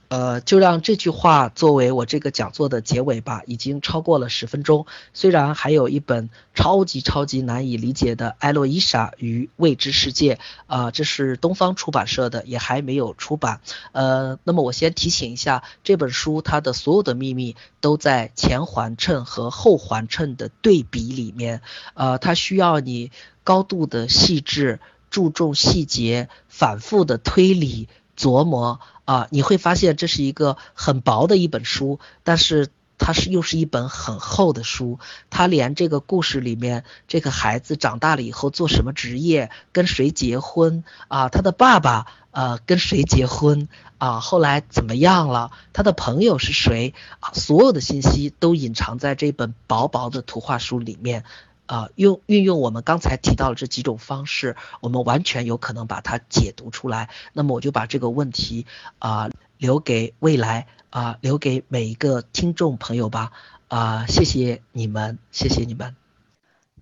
[0.08, 3.42] 呃，就让这句话作为我这个讲座的结尾吧。
[3.46, 10.34] 已经超过了十分钟，虽然还有一本超级超级难以理解的《艾洛伊莎与未知世界》
[10.66, 13.60] 啊，这是东方出版社的，也还没有出版。
[13.92, 21.60] 呃，那么我先提醒一下，这本书它的所有的秘密都在前环衬和后环衬的对比里面。
[21.94, 23.10] 呃，它需要你
[23.44, 24.80] 高度的细致，
[25.10, 27.88] 注重细节，反复的推理。
[28.18, 34.98] 琢磨啊，你会发现这是一个很薄的一本书，但是它是又是一本很厚的书。
[35.30, 51.22] 它连这个故事里面这个孩子长大了以后做什么职业，跟谁结婚啊，他的爸爸呃跟谁结婚啊，后来怎么样了，他的朋友是谁啊，所有的信息都隐藏在这本薄薄的图画书里面。
[51.68, 57.10] 啊，用运用我们刚才提到的这几种方式，我们完全有可能把它解读出来。
[57.34, 58.64] 那么我就把这个问题
[58.98, 63.32] 啊留给未来啊，留给每一个听众朋友吧。
[63.68, 65.94] 啊，谢谢你们，谢谢你们。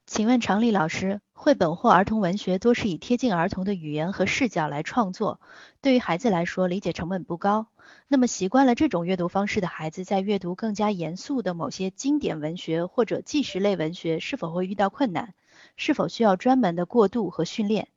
[0.06, 5.40] 请问常丽老师，绘本或儿童文学多是以贴近儿童的语言和视角来创作，
[5.82, 7.66] 对于孩子来说理解成本不高。
[8.08, 15.34] 那么习惯了这种阅读方式的孩子，在阅读更加严肃的某些经典文学或者纪实类文学，是否会遇到困难？
[15.76, 17.88] 是否需要专门的过渡和训练？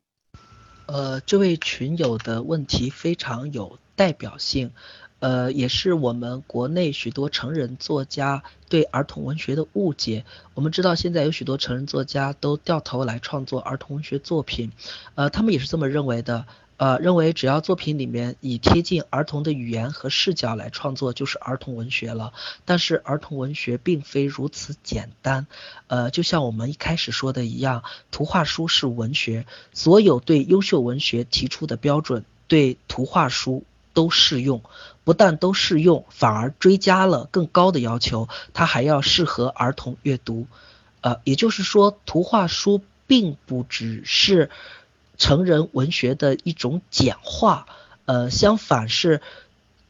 [0.86, 4.72] 呃，这位群友的问题非常有代表性。
[5.20, 10.24] 呃，也是我们国内许多成人作家对儿童文学的误解。
[10.54, 14.72] 我们知道现在有许多成人作家都掉头来创作儿童文学作品，
[15.16, 16.48] 呃，他们也是这么认为的，
[16.80, 22.34] 呃，认为只要作品里面以贴近儿童的语言和视角来创作就是儿童文学了。
[22.66, 25.46] 但是儿童文学并非如此简单，
[25.88, 33.64] 呃，就像我们一开始说的一样，图画书是文学，所有对优秀文学提出的标准对图画书。
[33.92, 34.62] 都适用，
[35.04, 40.48] 不但都适用，反而追加了更高的要求，它还要适合儿童阅读。
[41.02, 44.52] 呃，也就是说，图画书并不只是
[45.20, 47.68] 成人文学的一种简化，
[48.06, 49.22] 呃，相反是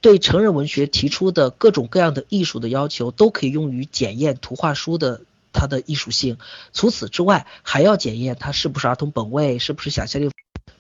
[0.01, 5.21] 对成人文学提出的各种各样的艺术的要求，都可以用于检验图画书的
[5.53, 6.37] 它的艺术性。
[6.73, 10.31] 除此之外，还要检验它是不是儿童本位，是不是想象力。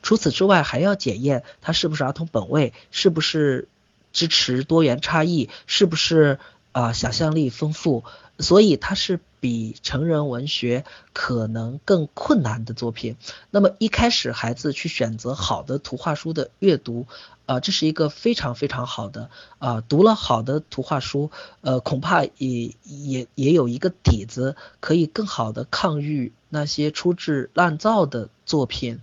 [0.01, 3.67] 除此之外，还要检验它是不是儿童本位，是不是
[4.11, 6.39] 支持多元差异，是不是
[6.71, 8.03] 啊想象力丰富。
[8.39, 10.83] 所以它是比成人文学
[11.13, 13.15] 可能更困难的作品。
[13.51, 17.07] 那么一开始孩子去选择好的图画书的阅读，
[17.45, 21.31] 啊，这是一个非常非常好的啊，读了好的图画书，
[21.61, 28.99] 呃，恐怕也也也有一个底子，可以更好的抗御那些粗制滥造的作品。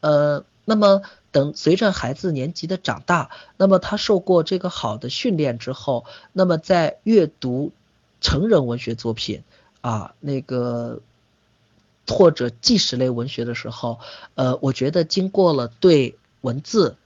[0.00, 7.72] 呃，那么等随着孩子年纪的长大，那么他受过这个好的训练之后，那么在阅读。
[8.24, 9.42] 成人文学作品
[9.82, 11.00] 啊，那个
[12.08, 14.00] 或者纪实类文学的时候，
[14.34, 16.96] 呃，我觉得经过了对文字、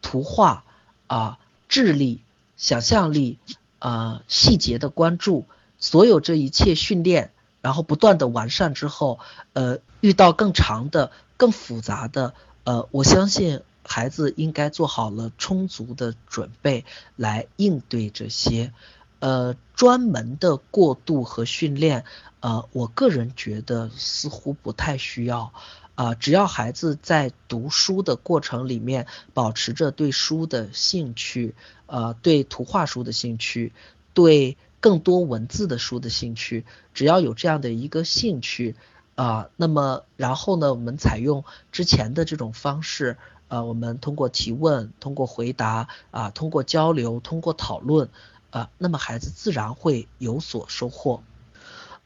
[0.00, 0.64] 图画
[1.06, 2.20] 啊、智力、
[2.56, 3.38] 想象力
[3.78, 5.44] 啊、细节的关注，
[5.78, 9.18] 所有这一切训练，然后不断的完善之后，
[9.52, 16.84] 呃，遇到更长的、更复杂的，呃，我相信孩子应该做好了充足的准备
[17.16, 18.72] 来应对这些。
[19.20, 22.04] 呃，专门的过渡和训练，
[22.40, 25.52] 呃，我个人觉得似乎不太需要。
[25.94, 31.56] 啊，只要孩子在读书的过程里面保持着对书的兴趣，
[31.86, 33.72] 呃，对图画书的兴趣，
[34.14, 36.64] 对更多文字的书的兴趣，
[36.94, 38.76] 只要有这样的一个兴趣，
[39.16, 41.42] 啊，那么然后呢，我们采用
[41.72, 43.16] 之前的这种方式，
[43.48, 48.08] 呃，我们通过提问，通过回答，啊，通过交流，通过讨论。
[48.50, 51.22] 啊，那么孩子自然会有所收获。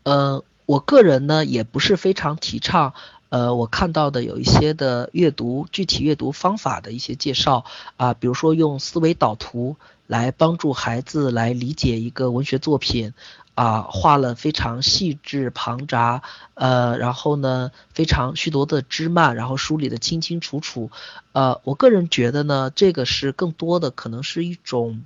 [0.03, 2.95] 呃，我个人呢也不是非常提倡，
[3.29, 7.65] 呃，我看到的有一些的阅读具体阅读方法的一些介绍
[7.97, 9.77] 啊，比如说用思维导图
[10.09, 13.15] 来帮助孩子来理解一个文学作品
[13.55, 16.23] 啊，画了非常细致庞杂，
[16.55, 20.91] 呃，然后呢非常许多的枝蔓，然后梳理的清清楚楚。
[21.31, 25.05] 呃，我个人觉得呢，这个是更多的可能是一种。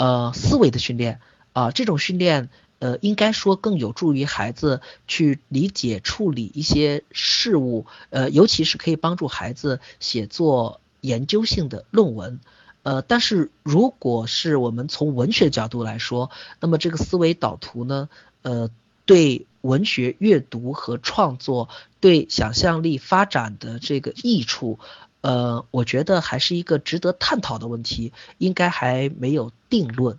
[0.00, 1.20] 呃，思维的训练
[1.52, 2.48] 啊，这种训练
[2.78, 12.40] 呃，应该说更有助于孩子去理解、处理一些事物，呃，尤其是可以帮助孩子写作研究性的论文。
[12.82, 16.30] 呃，但是如果是我们从文学角度来说，
[16.60, 18.08] 那么这个思维导图呢，
[18.40, 18.70] 呃，
[19.04, 21.68] 对文学阅读和创作、
[22.00, 24.78] 对想象力发展的这个益处。
[25.22, 30.18] 呃，我觉得还是一个值得探讨的问题，应该还没有定论。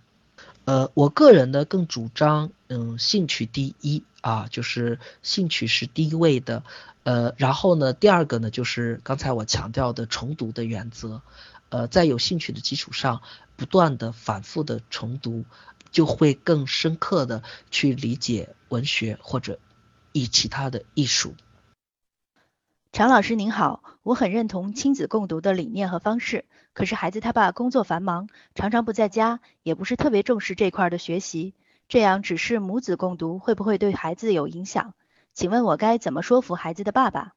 [0.64, 6.62] 呃，我个人呢更主张，嗯，兴趣第一啊，就是兴趣是第一位的。
[7.02, 11.20] 呃，然后呢，第二个呢就是刚才我强调的重读的原则。
[11.68, 13.22] 呃，在有兴趣的基础上，
[13.56, 15.44] 不断的反复的重读，
[15.90, 19.58] 就会更深刻的去理解文学或者
[20.12, 21.34] 以其他的艺术。
[22.92, 31.54] 常老师您好，我很认同亲子共读的理念和方式，可是孩子他爸工作繁忙，常常不在家，也不是特别重视这块的学习，
[31.88, 34.92] 这样只是母子共读会不会对孩子有影响？
[35.32, 37.32] 请问我该怎么说服孩子的爸爸？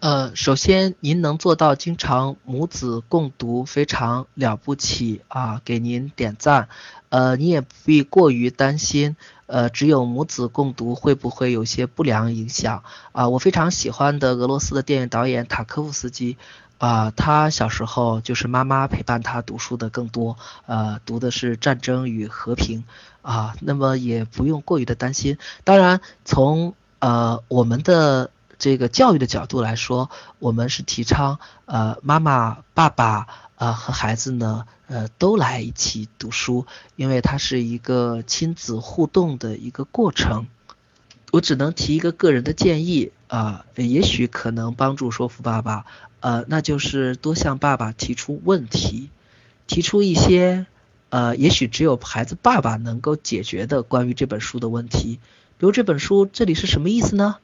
[0.00, 6.68] 呃，首先您能做到经常母子共读，非常了不起啊，给您点赞。
[7.08, 9.16] 呃，你也不必过于担心。
[9.46, 13.28] 呃，只有母子共读会不会有些不良影响啊？
[13.28, 16.36] 我非常喜欢的俄罗斯的电影导演塔科夫斯基
[16.76, 20.36] 啊，他小时候就是妈妈陪伴他读书的更多，
[20.66, 22.84] 呃，读的是《战争与和平》
[23.28, 25.38] 啊，那么也不用过于的担心。
[25.64, 33.26] 当然，从呃我们的这个教育的角度来说，我们是提倡呃妈妈、爸爸。
[33.58, 40.46] 呃，和孩子呢，呃，都来一起读书，因为它是一个亲子互动的一个过程。
[41.32, 45.86] 我只能提一个个人的建议啊，也许可能帮助说服爸爸，
[46.20, 49.10] 呃，那就是多向爸爸提出问题，
[49.66, 50.66] 提出一些
[51.08, 55.18] 呃，也许只有孩子爸爸能够解决的关于这本书的问题，
[55.58, 57.38] 比如这本书这里是什么意思呢？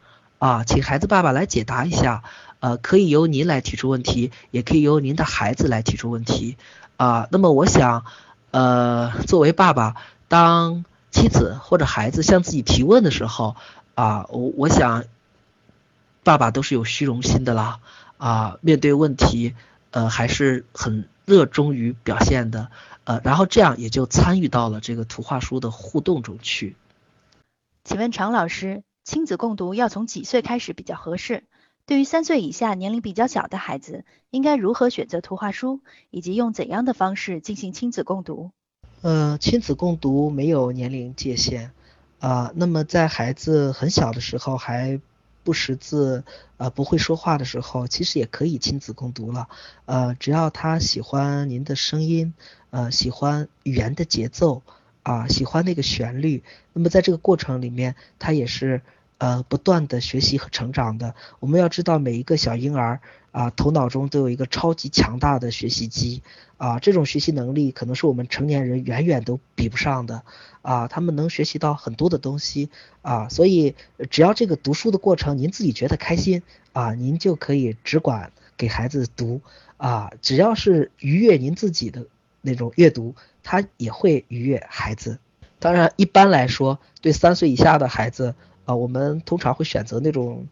[0.45, 2.23] 啊，请孩子爸爸来解答一下。
[2.61, 6.59] 呃，可以由您来提出问题，也可以由您的孩子来提出问题。
[6.99, 8.05] 啊，那么我想，
[8.51, 9.97] 呃，作为爸爸，
[10.29, 13.57] 当妻子或者孩子向自己提问的时候，
[13.95, 15.05] 啊，我我想，
[16.23, 17.81] 爸爸都是有虚荣心的啦。
[18.19, 19.55] 啊，面对问题，
[19.93, 22.69] 呃，还是很热衷于表现的，
[23.05, 26.77] 呃，然后这样也就参与到了这个图画书的互动中去。
[27.83, 31.45] 请问常老师，亲子共读要从几岁开始比较合适？
[31.85, 38.51] 对于三岁以下年龄比较小的孩子，应该如何选择图画书，以及用怎样的方式进行亲子共读？
[39.03, 41.73] 呃，亲子共读没有年龄界限
[42.19, 42.51] 啊。
[42.55, 44.99] 那么在孩子很小的时候，还
[45.43, 46.25] 不识字，
[46.57, 49.49] 呃，不会说话的时候，其实也可以亲子共读了。
[49.85, 52.33] 呃，只要他喜欢您的声音，
[52.71, 54.63] 呃，喜欢语言的节奏，
[55.05, 56.43] 啊，喜欢那个旋律，
[56.73, 58.83] 那么在这个过程里面，他也是。
[59.17, 63.01] 呃，不断的学习和成长的，我们要知道每一个小婴儿
[63.31, 66.21] 啊，头脑中都有一个超级强大的学习机。
[66.59, 70.25] 啊，这种学习能力可能是我们成年人远远都比不上的。
[70.63, 72.71] 啊，他们能学习到很多的东西。
[73.03, 73.77] 啊，所以
[74.11, 76.43] 只要这个读书的过程您自己觉得开心
[76.73, 79.41] 啊，您就可以只管给孩子读。
[79.77, 82.05] 啊，只要是愉悦您自己的
[82.43, 83.15] 那种阅读，
[83.45, 85.21] 他也会愉悦孩子。
[85.61, 88.35] 当然，一般来说，对三岁以下的孩子。
[88.67, 90.49] 啊，我们通常会选择那种，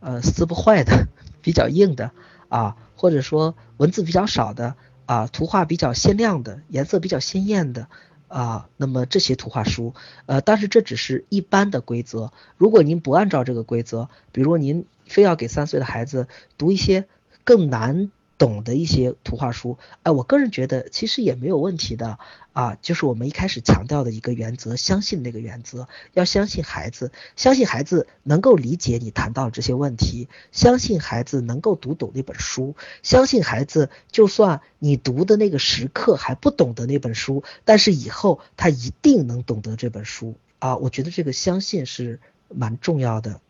[0.00, 1.08] 呃，撕不坏的、
[1.40, 2.10] 比较硬的
[2.50, 4.74] 啊，或者说文字比较少的
[5.06, 7.88] 啊，图画比较鲜亮的、颜色比较鲜艳的
[8.28, 9.94] 啊，那么这些图画书，
[10.26, 12.30] 呃，但是这只是一般的规则。
[12.58, 16.28] 如果您不按照这个规则，比如您非要给三岁的孩子
[16.58, 17.06] 读一些
[17.42, 18.10] 更难。
[18.38, 22.18] 懂的一些图画书，哎，我个人觉得其实也没有问题的
[22.52, 43.40] 啊，就是我们一开始强调的一个原则，相信那个原则，要相信孩子，相信孩子能够理解你谈到这些问题，相信孩子能够读懂那本书，相信孩子就算你读的那个时刻还不懂得那本书，但是以后他一定能懂得这本书啊，我觉得这个相信是蛮重要的，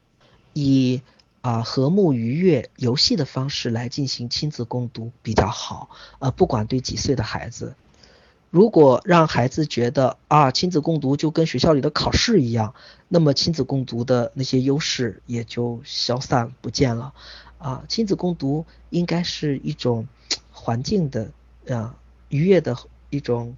[0.53, 1.03] 以。
[1.47, 5.91] 啊，和睦愉悦游戏的方式来进行亲子共读比较好。
[6.19, 7.77] 呃，不管对几岁的孩子，
[8.51, 12.75] 如果让孩子觉得啊，亲子共读就跟学校里的考试一样，
[13.07, 17.15] 那么亲子共读的那些优势也就消散不见了。
[17.59, 20.09] 啊，亲子共读应该是一种
[20.51, 21.31] 环境的
[21.71, 21.95] 啊
[22.29, 22.77] 愉悦的
[23.09, 23.57] 一种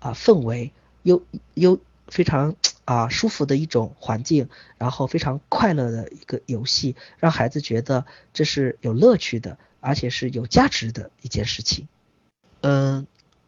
[0.00, 0.72] 啊氛围，
[1.04, 1.22] 优
[1.54, 1.78] 优
[2.08, 2.56] 非常。
[2.88, 11.86] 啊，舒服的一种环境，然后非常快乐的一个游戏，让孩子觉得这是有乐趣的，而且是有价值的一件事情。
[12.62, 13.06] 嗯，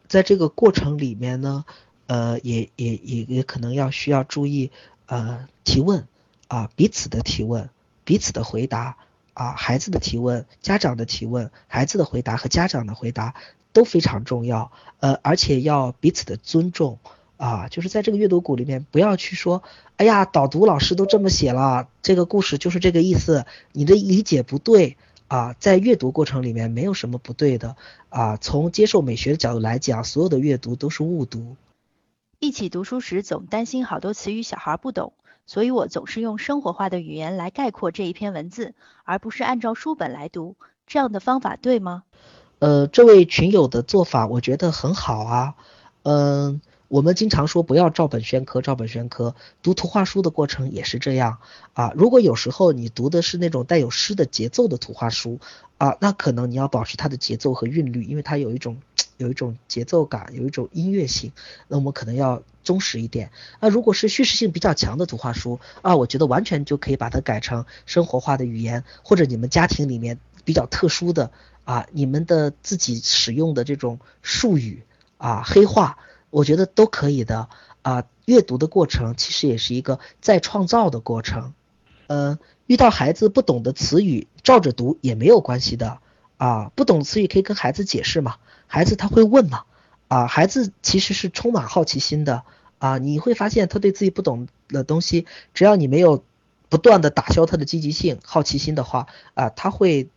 [0.09, 1.65] 在这个过程里面呢，
[2.07, 4.71] 呃，也也也也可能要需要注意，
[5.07, 6.07] 呃，提问
[6.49, 7.71] 啊，彼此的提问，
[8.05, 8.99] 彼此的回答
[9.33, 13.35] 啊，孩子的提问，家长的提问，孩子的回答和家长的回答
[13.73, 16.99] 都非常重要，呃，而且要彼此的尊重。
[17.41, 19.63] 啊，就是在这个阅读谷里面，不要去说，
[19.97, 25.57] 哎呀，导读老师都这么写了，这个故事就是这个意思，你的理解不对啊。
[25.59, 27.77] 在阅读过程里面，没有什么不对的
[28.11, 28.37] 啊。
[28.37, 31.57] 从接受美学的角度来讲，所有的阅读都是误读。
[32.41, 35.15] 一起读书时，总担心好多词语小孩不懂，
[35.47, 38.75] 所以我总是用生活化的语言来概括这一篇文字，
[39.05, 40.57] 而不是按照书本来读。
[40.87, 42.03] 这样的方法对吗？
[42.59, 45.55] 呃，这位群友的做法，我觉得很好啊。
[46.03, 46.61] 嗯。
[46.91, 49.37] 我们经常说不要照本宣科，照本宣科。
[49.63, 51.39] 读图画书的过程也是这样
[51.73, 51.93] 啊。
[51.95, 55.39] 如果有时候你读的是那种带有诗的节奏的图画书
[55.79, 58.79] 啊，那可能你要保持它的节奏和韵律，因为它有一种
[59.19, 61.31] 有一种节奏感，有一种音乐性。
[61.69, 63.31] 那我们可能要忠实一点。
[63.61, 71.31] 那如果是叙事性比较强的图画书啊，我觉得完全就可以把它改成生活化的语言，或者你们家庭里面比较特殊的
[71.63, 74.83] 啊，你们的自己使用的这种术语
[75.19, 75.97] 啊，黑话。
[76.31, 77.49] 我觉得都可以的
[77.83, 81.53] 啊，阅读的过程其实也是一个再创造的过程。
[82.07, 85.99] 呃，遇到孩子不懂的词语，照着读也没有关系的
[86.39, 86.71] 啊。
[86.75, 89.65] 不懂词语可以跟孩子解释嘛，孩子他会问嘛
[90.09, 90.27] 啊。
[90.27, 92.45] 孩子其实是充满好奇心的
[92.79, 96.25] 啊，你会发现他对自己不懂的东西，只要你没有
[96.69, 100.09] 不断的打消他的积极性、好奇心的话啊，他会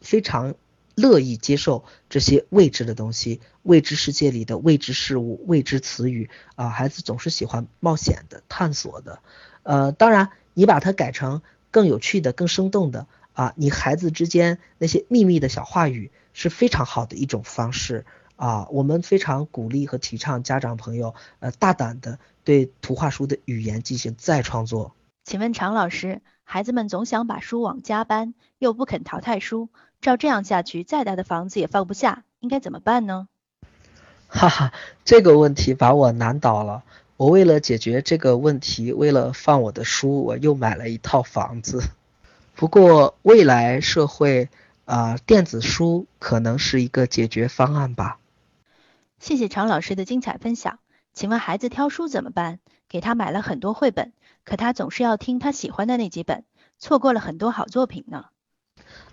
[0.00, 0.54] 非常。
[0.94, 9.20] 乐意接受这些未知的东西，未知世界里的未知事物、未知词语啊，孩子总是喜欢冒险的、探索的。
[9.62, 18.68] 呃，当然，你把它改成更有趣的、更生动的啊，你孩子之间那些秘密的小话语是非常好的一种方式啊。
[18.68, 24.94] 我们非常鼓励和提倡家长朋友呃大胆的对图画书的语言进行再创作。
[25.24, 29.70] 请问常老师，孩子们总想把书往家搬，又不肯淘汰书。
[30.04, 33.26] 照这样下去，再大的房子也放不下，应该怎么办呢？
[34.28, 34.72] 哈哈，
[35.04, 36.84] 这个问题把我难倒了。
[37.16, 41.82] 我为了解决这个问题，为了放我的书，我又买了一套房子。
[42.54, 44.48] 不过未来社会
[44.84, 48.18] 啊，电子书可能是一个解决方案吧。
[49.18, 50.80] 谢谢常老师的精彩分享。
[51.12, 52.58] 请问孩子挑书怎么办？
[52.88, 54.12] 给他买了很多绘本，
[54.44, 56.44] 可他总是要听他喜欢的那几本，
[56.78, 58.26] 错过了很多好作品呢。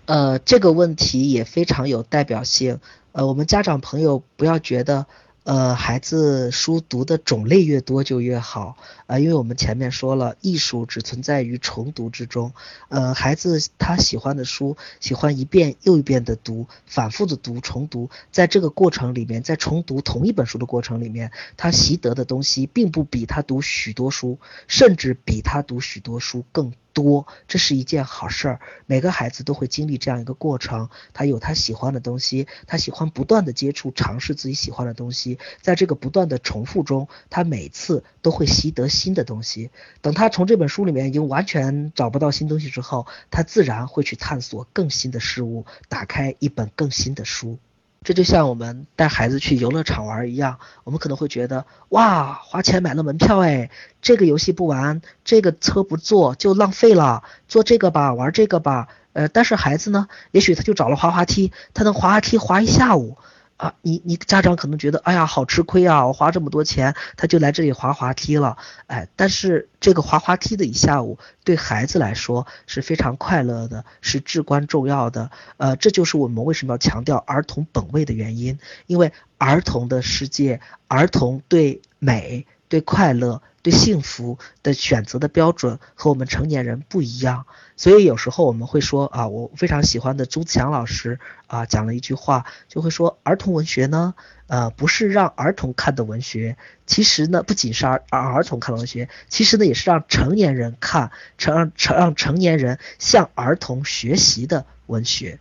[0.06, 2.80] 呃，这个问题也非常有代表性。
[3.12, 5.06] 呃，我们家长朋友不要觉得。
[5.44, 8.76] 呃，孩子书读的种类越多就越好
[9.06, 12.52] 啊，因为我们前面说了，艺术只存在于重读之中。
[12.88, 24.38] 呃，孩子他喜欢的书，喜欢一遍又一遍的读，反复的读，重读，在这个过程里面，在重读同一本书的过程里面，他习得的东西并不比他读许多书，
[24.68, 26.72] 甚至比他读许多书更。
[26.92, 28.60] 多，这是一件好事儿。
[28.86, 39.70] 每个孩子都会经历这样一个过程，他有他喜欢的东西，他喜欢不断的接触、尝试自己喜欢的东西，在这个不断的重复中，他每次都会习得新的东西。
[40.00, 47.58] 等他从这本书里面已经完全找不到新东西之后，他自然会去探索更新的事物，打开一本更新的书。
[48.04, 63.16] 这就像我们带孩子去游乐场玩一样，我们可能会觉得，哇，花钱买了门票，哎，这个游戏不玩，这个车不坐就浪费了，坐这个吧，玩这个吧，呃，但是孩子呢，也许他就找了滑滑梯，他能滑滑梯滑一下午。
[63.62, 66.04] 啊，你你家长可能觉得，哎呀，好吃亏啊！
[66.04, 68.56] 我花这么多钱，他就来这里滑滑梯了，
[68.88, 75.30] 哎，但是这个滑滑梯的一下午，对孩子来说是非常快乐的，是至关重要的。
[75.58, 78.58] 呃，这就是我们为什么要强调儿童本位的原因，
[78.88, 82.44] 因为儿童的世界，儿童对美。
[82.72, 87.44] 对快乐、对幸福的选择的标准和我们成年人不一样，
[87.76, 94.14] 所以有时候我们会说啊，我非常喜欢的朱自强老师啊讲了一句话，就会说儿童文学呢，
[94.46, 96.56] 呃，不是让儿童看的文学，
[96.86, 105.40] 其实呢，不仅是儿儿童看文学，其实呢，也是让成年人看，成让成让成年人向儿童学习的文学。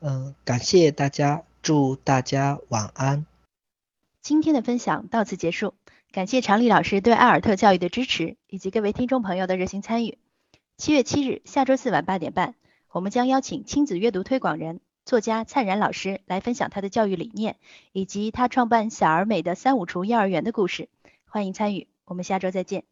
[0.00, 3.26] 嗯，感谢大家，祝大家晚安。
[4.22, 5.74] 今天的分享到此结束。
[6.12, 10.18] 感谢常丽老师对艾尔特教育的支持，以及各位听众朋友的热心参与。
[10.76, 12.54] 七月七日，下周四晚八点半，
[12.90, 17.56] 我们将邀请亲子阅读推广人、作家灿然老师来分享他的教育理念，
[17.92, 20.90] 以及他创办小而美的三五厨幼儿园的故事。
[21.24, 22.84] 欢迎参与，我们下周再见。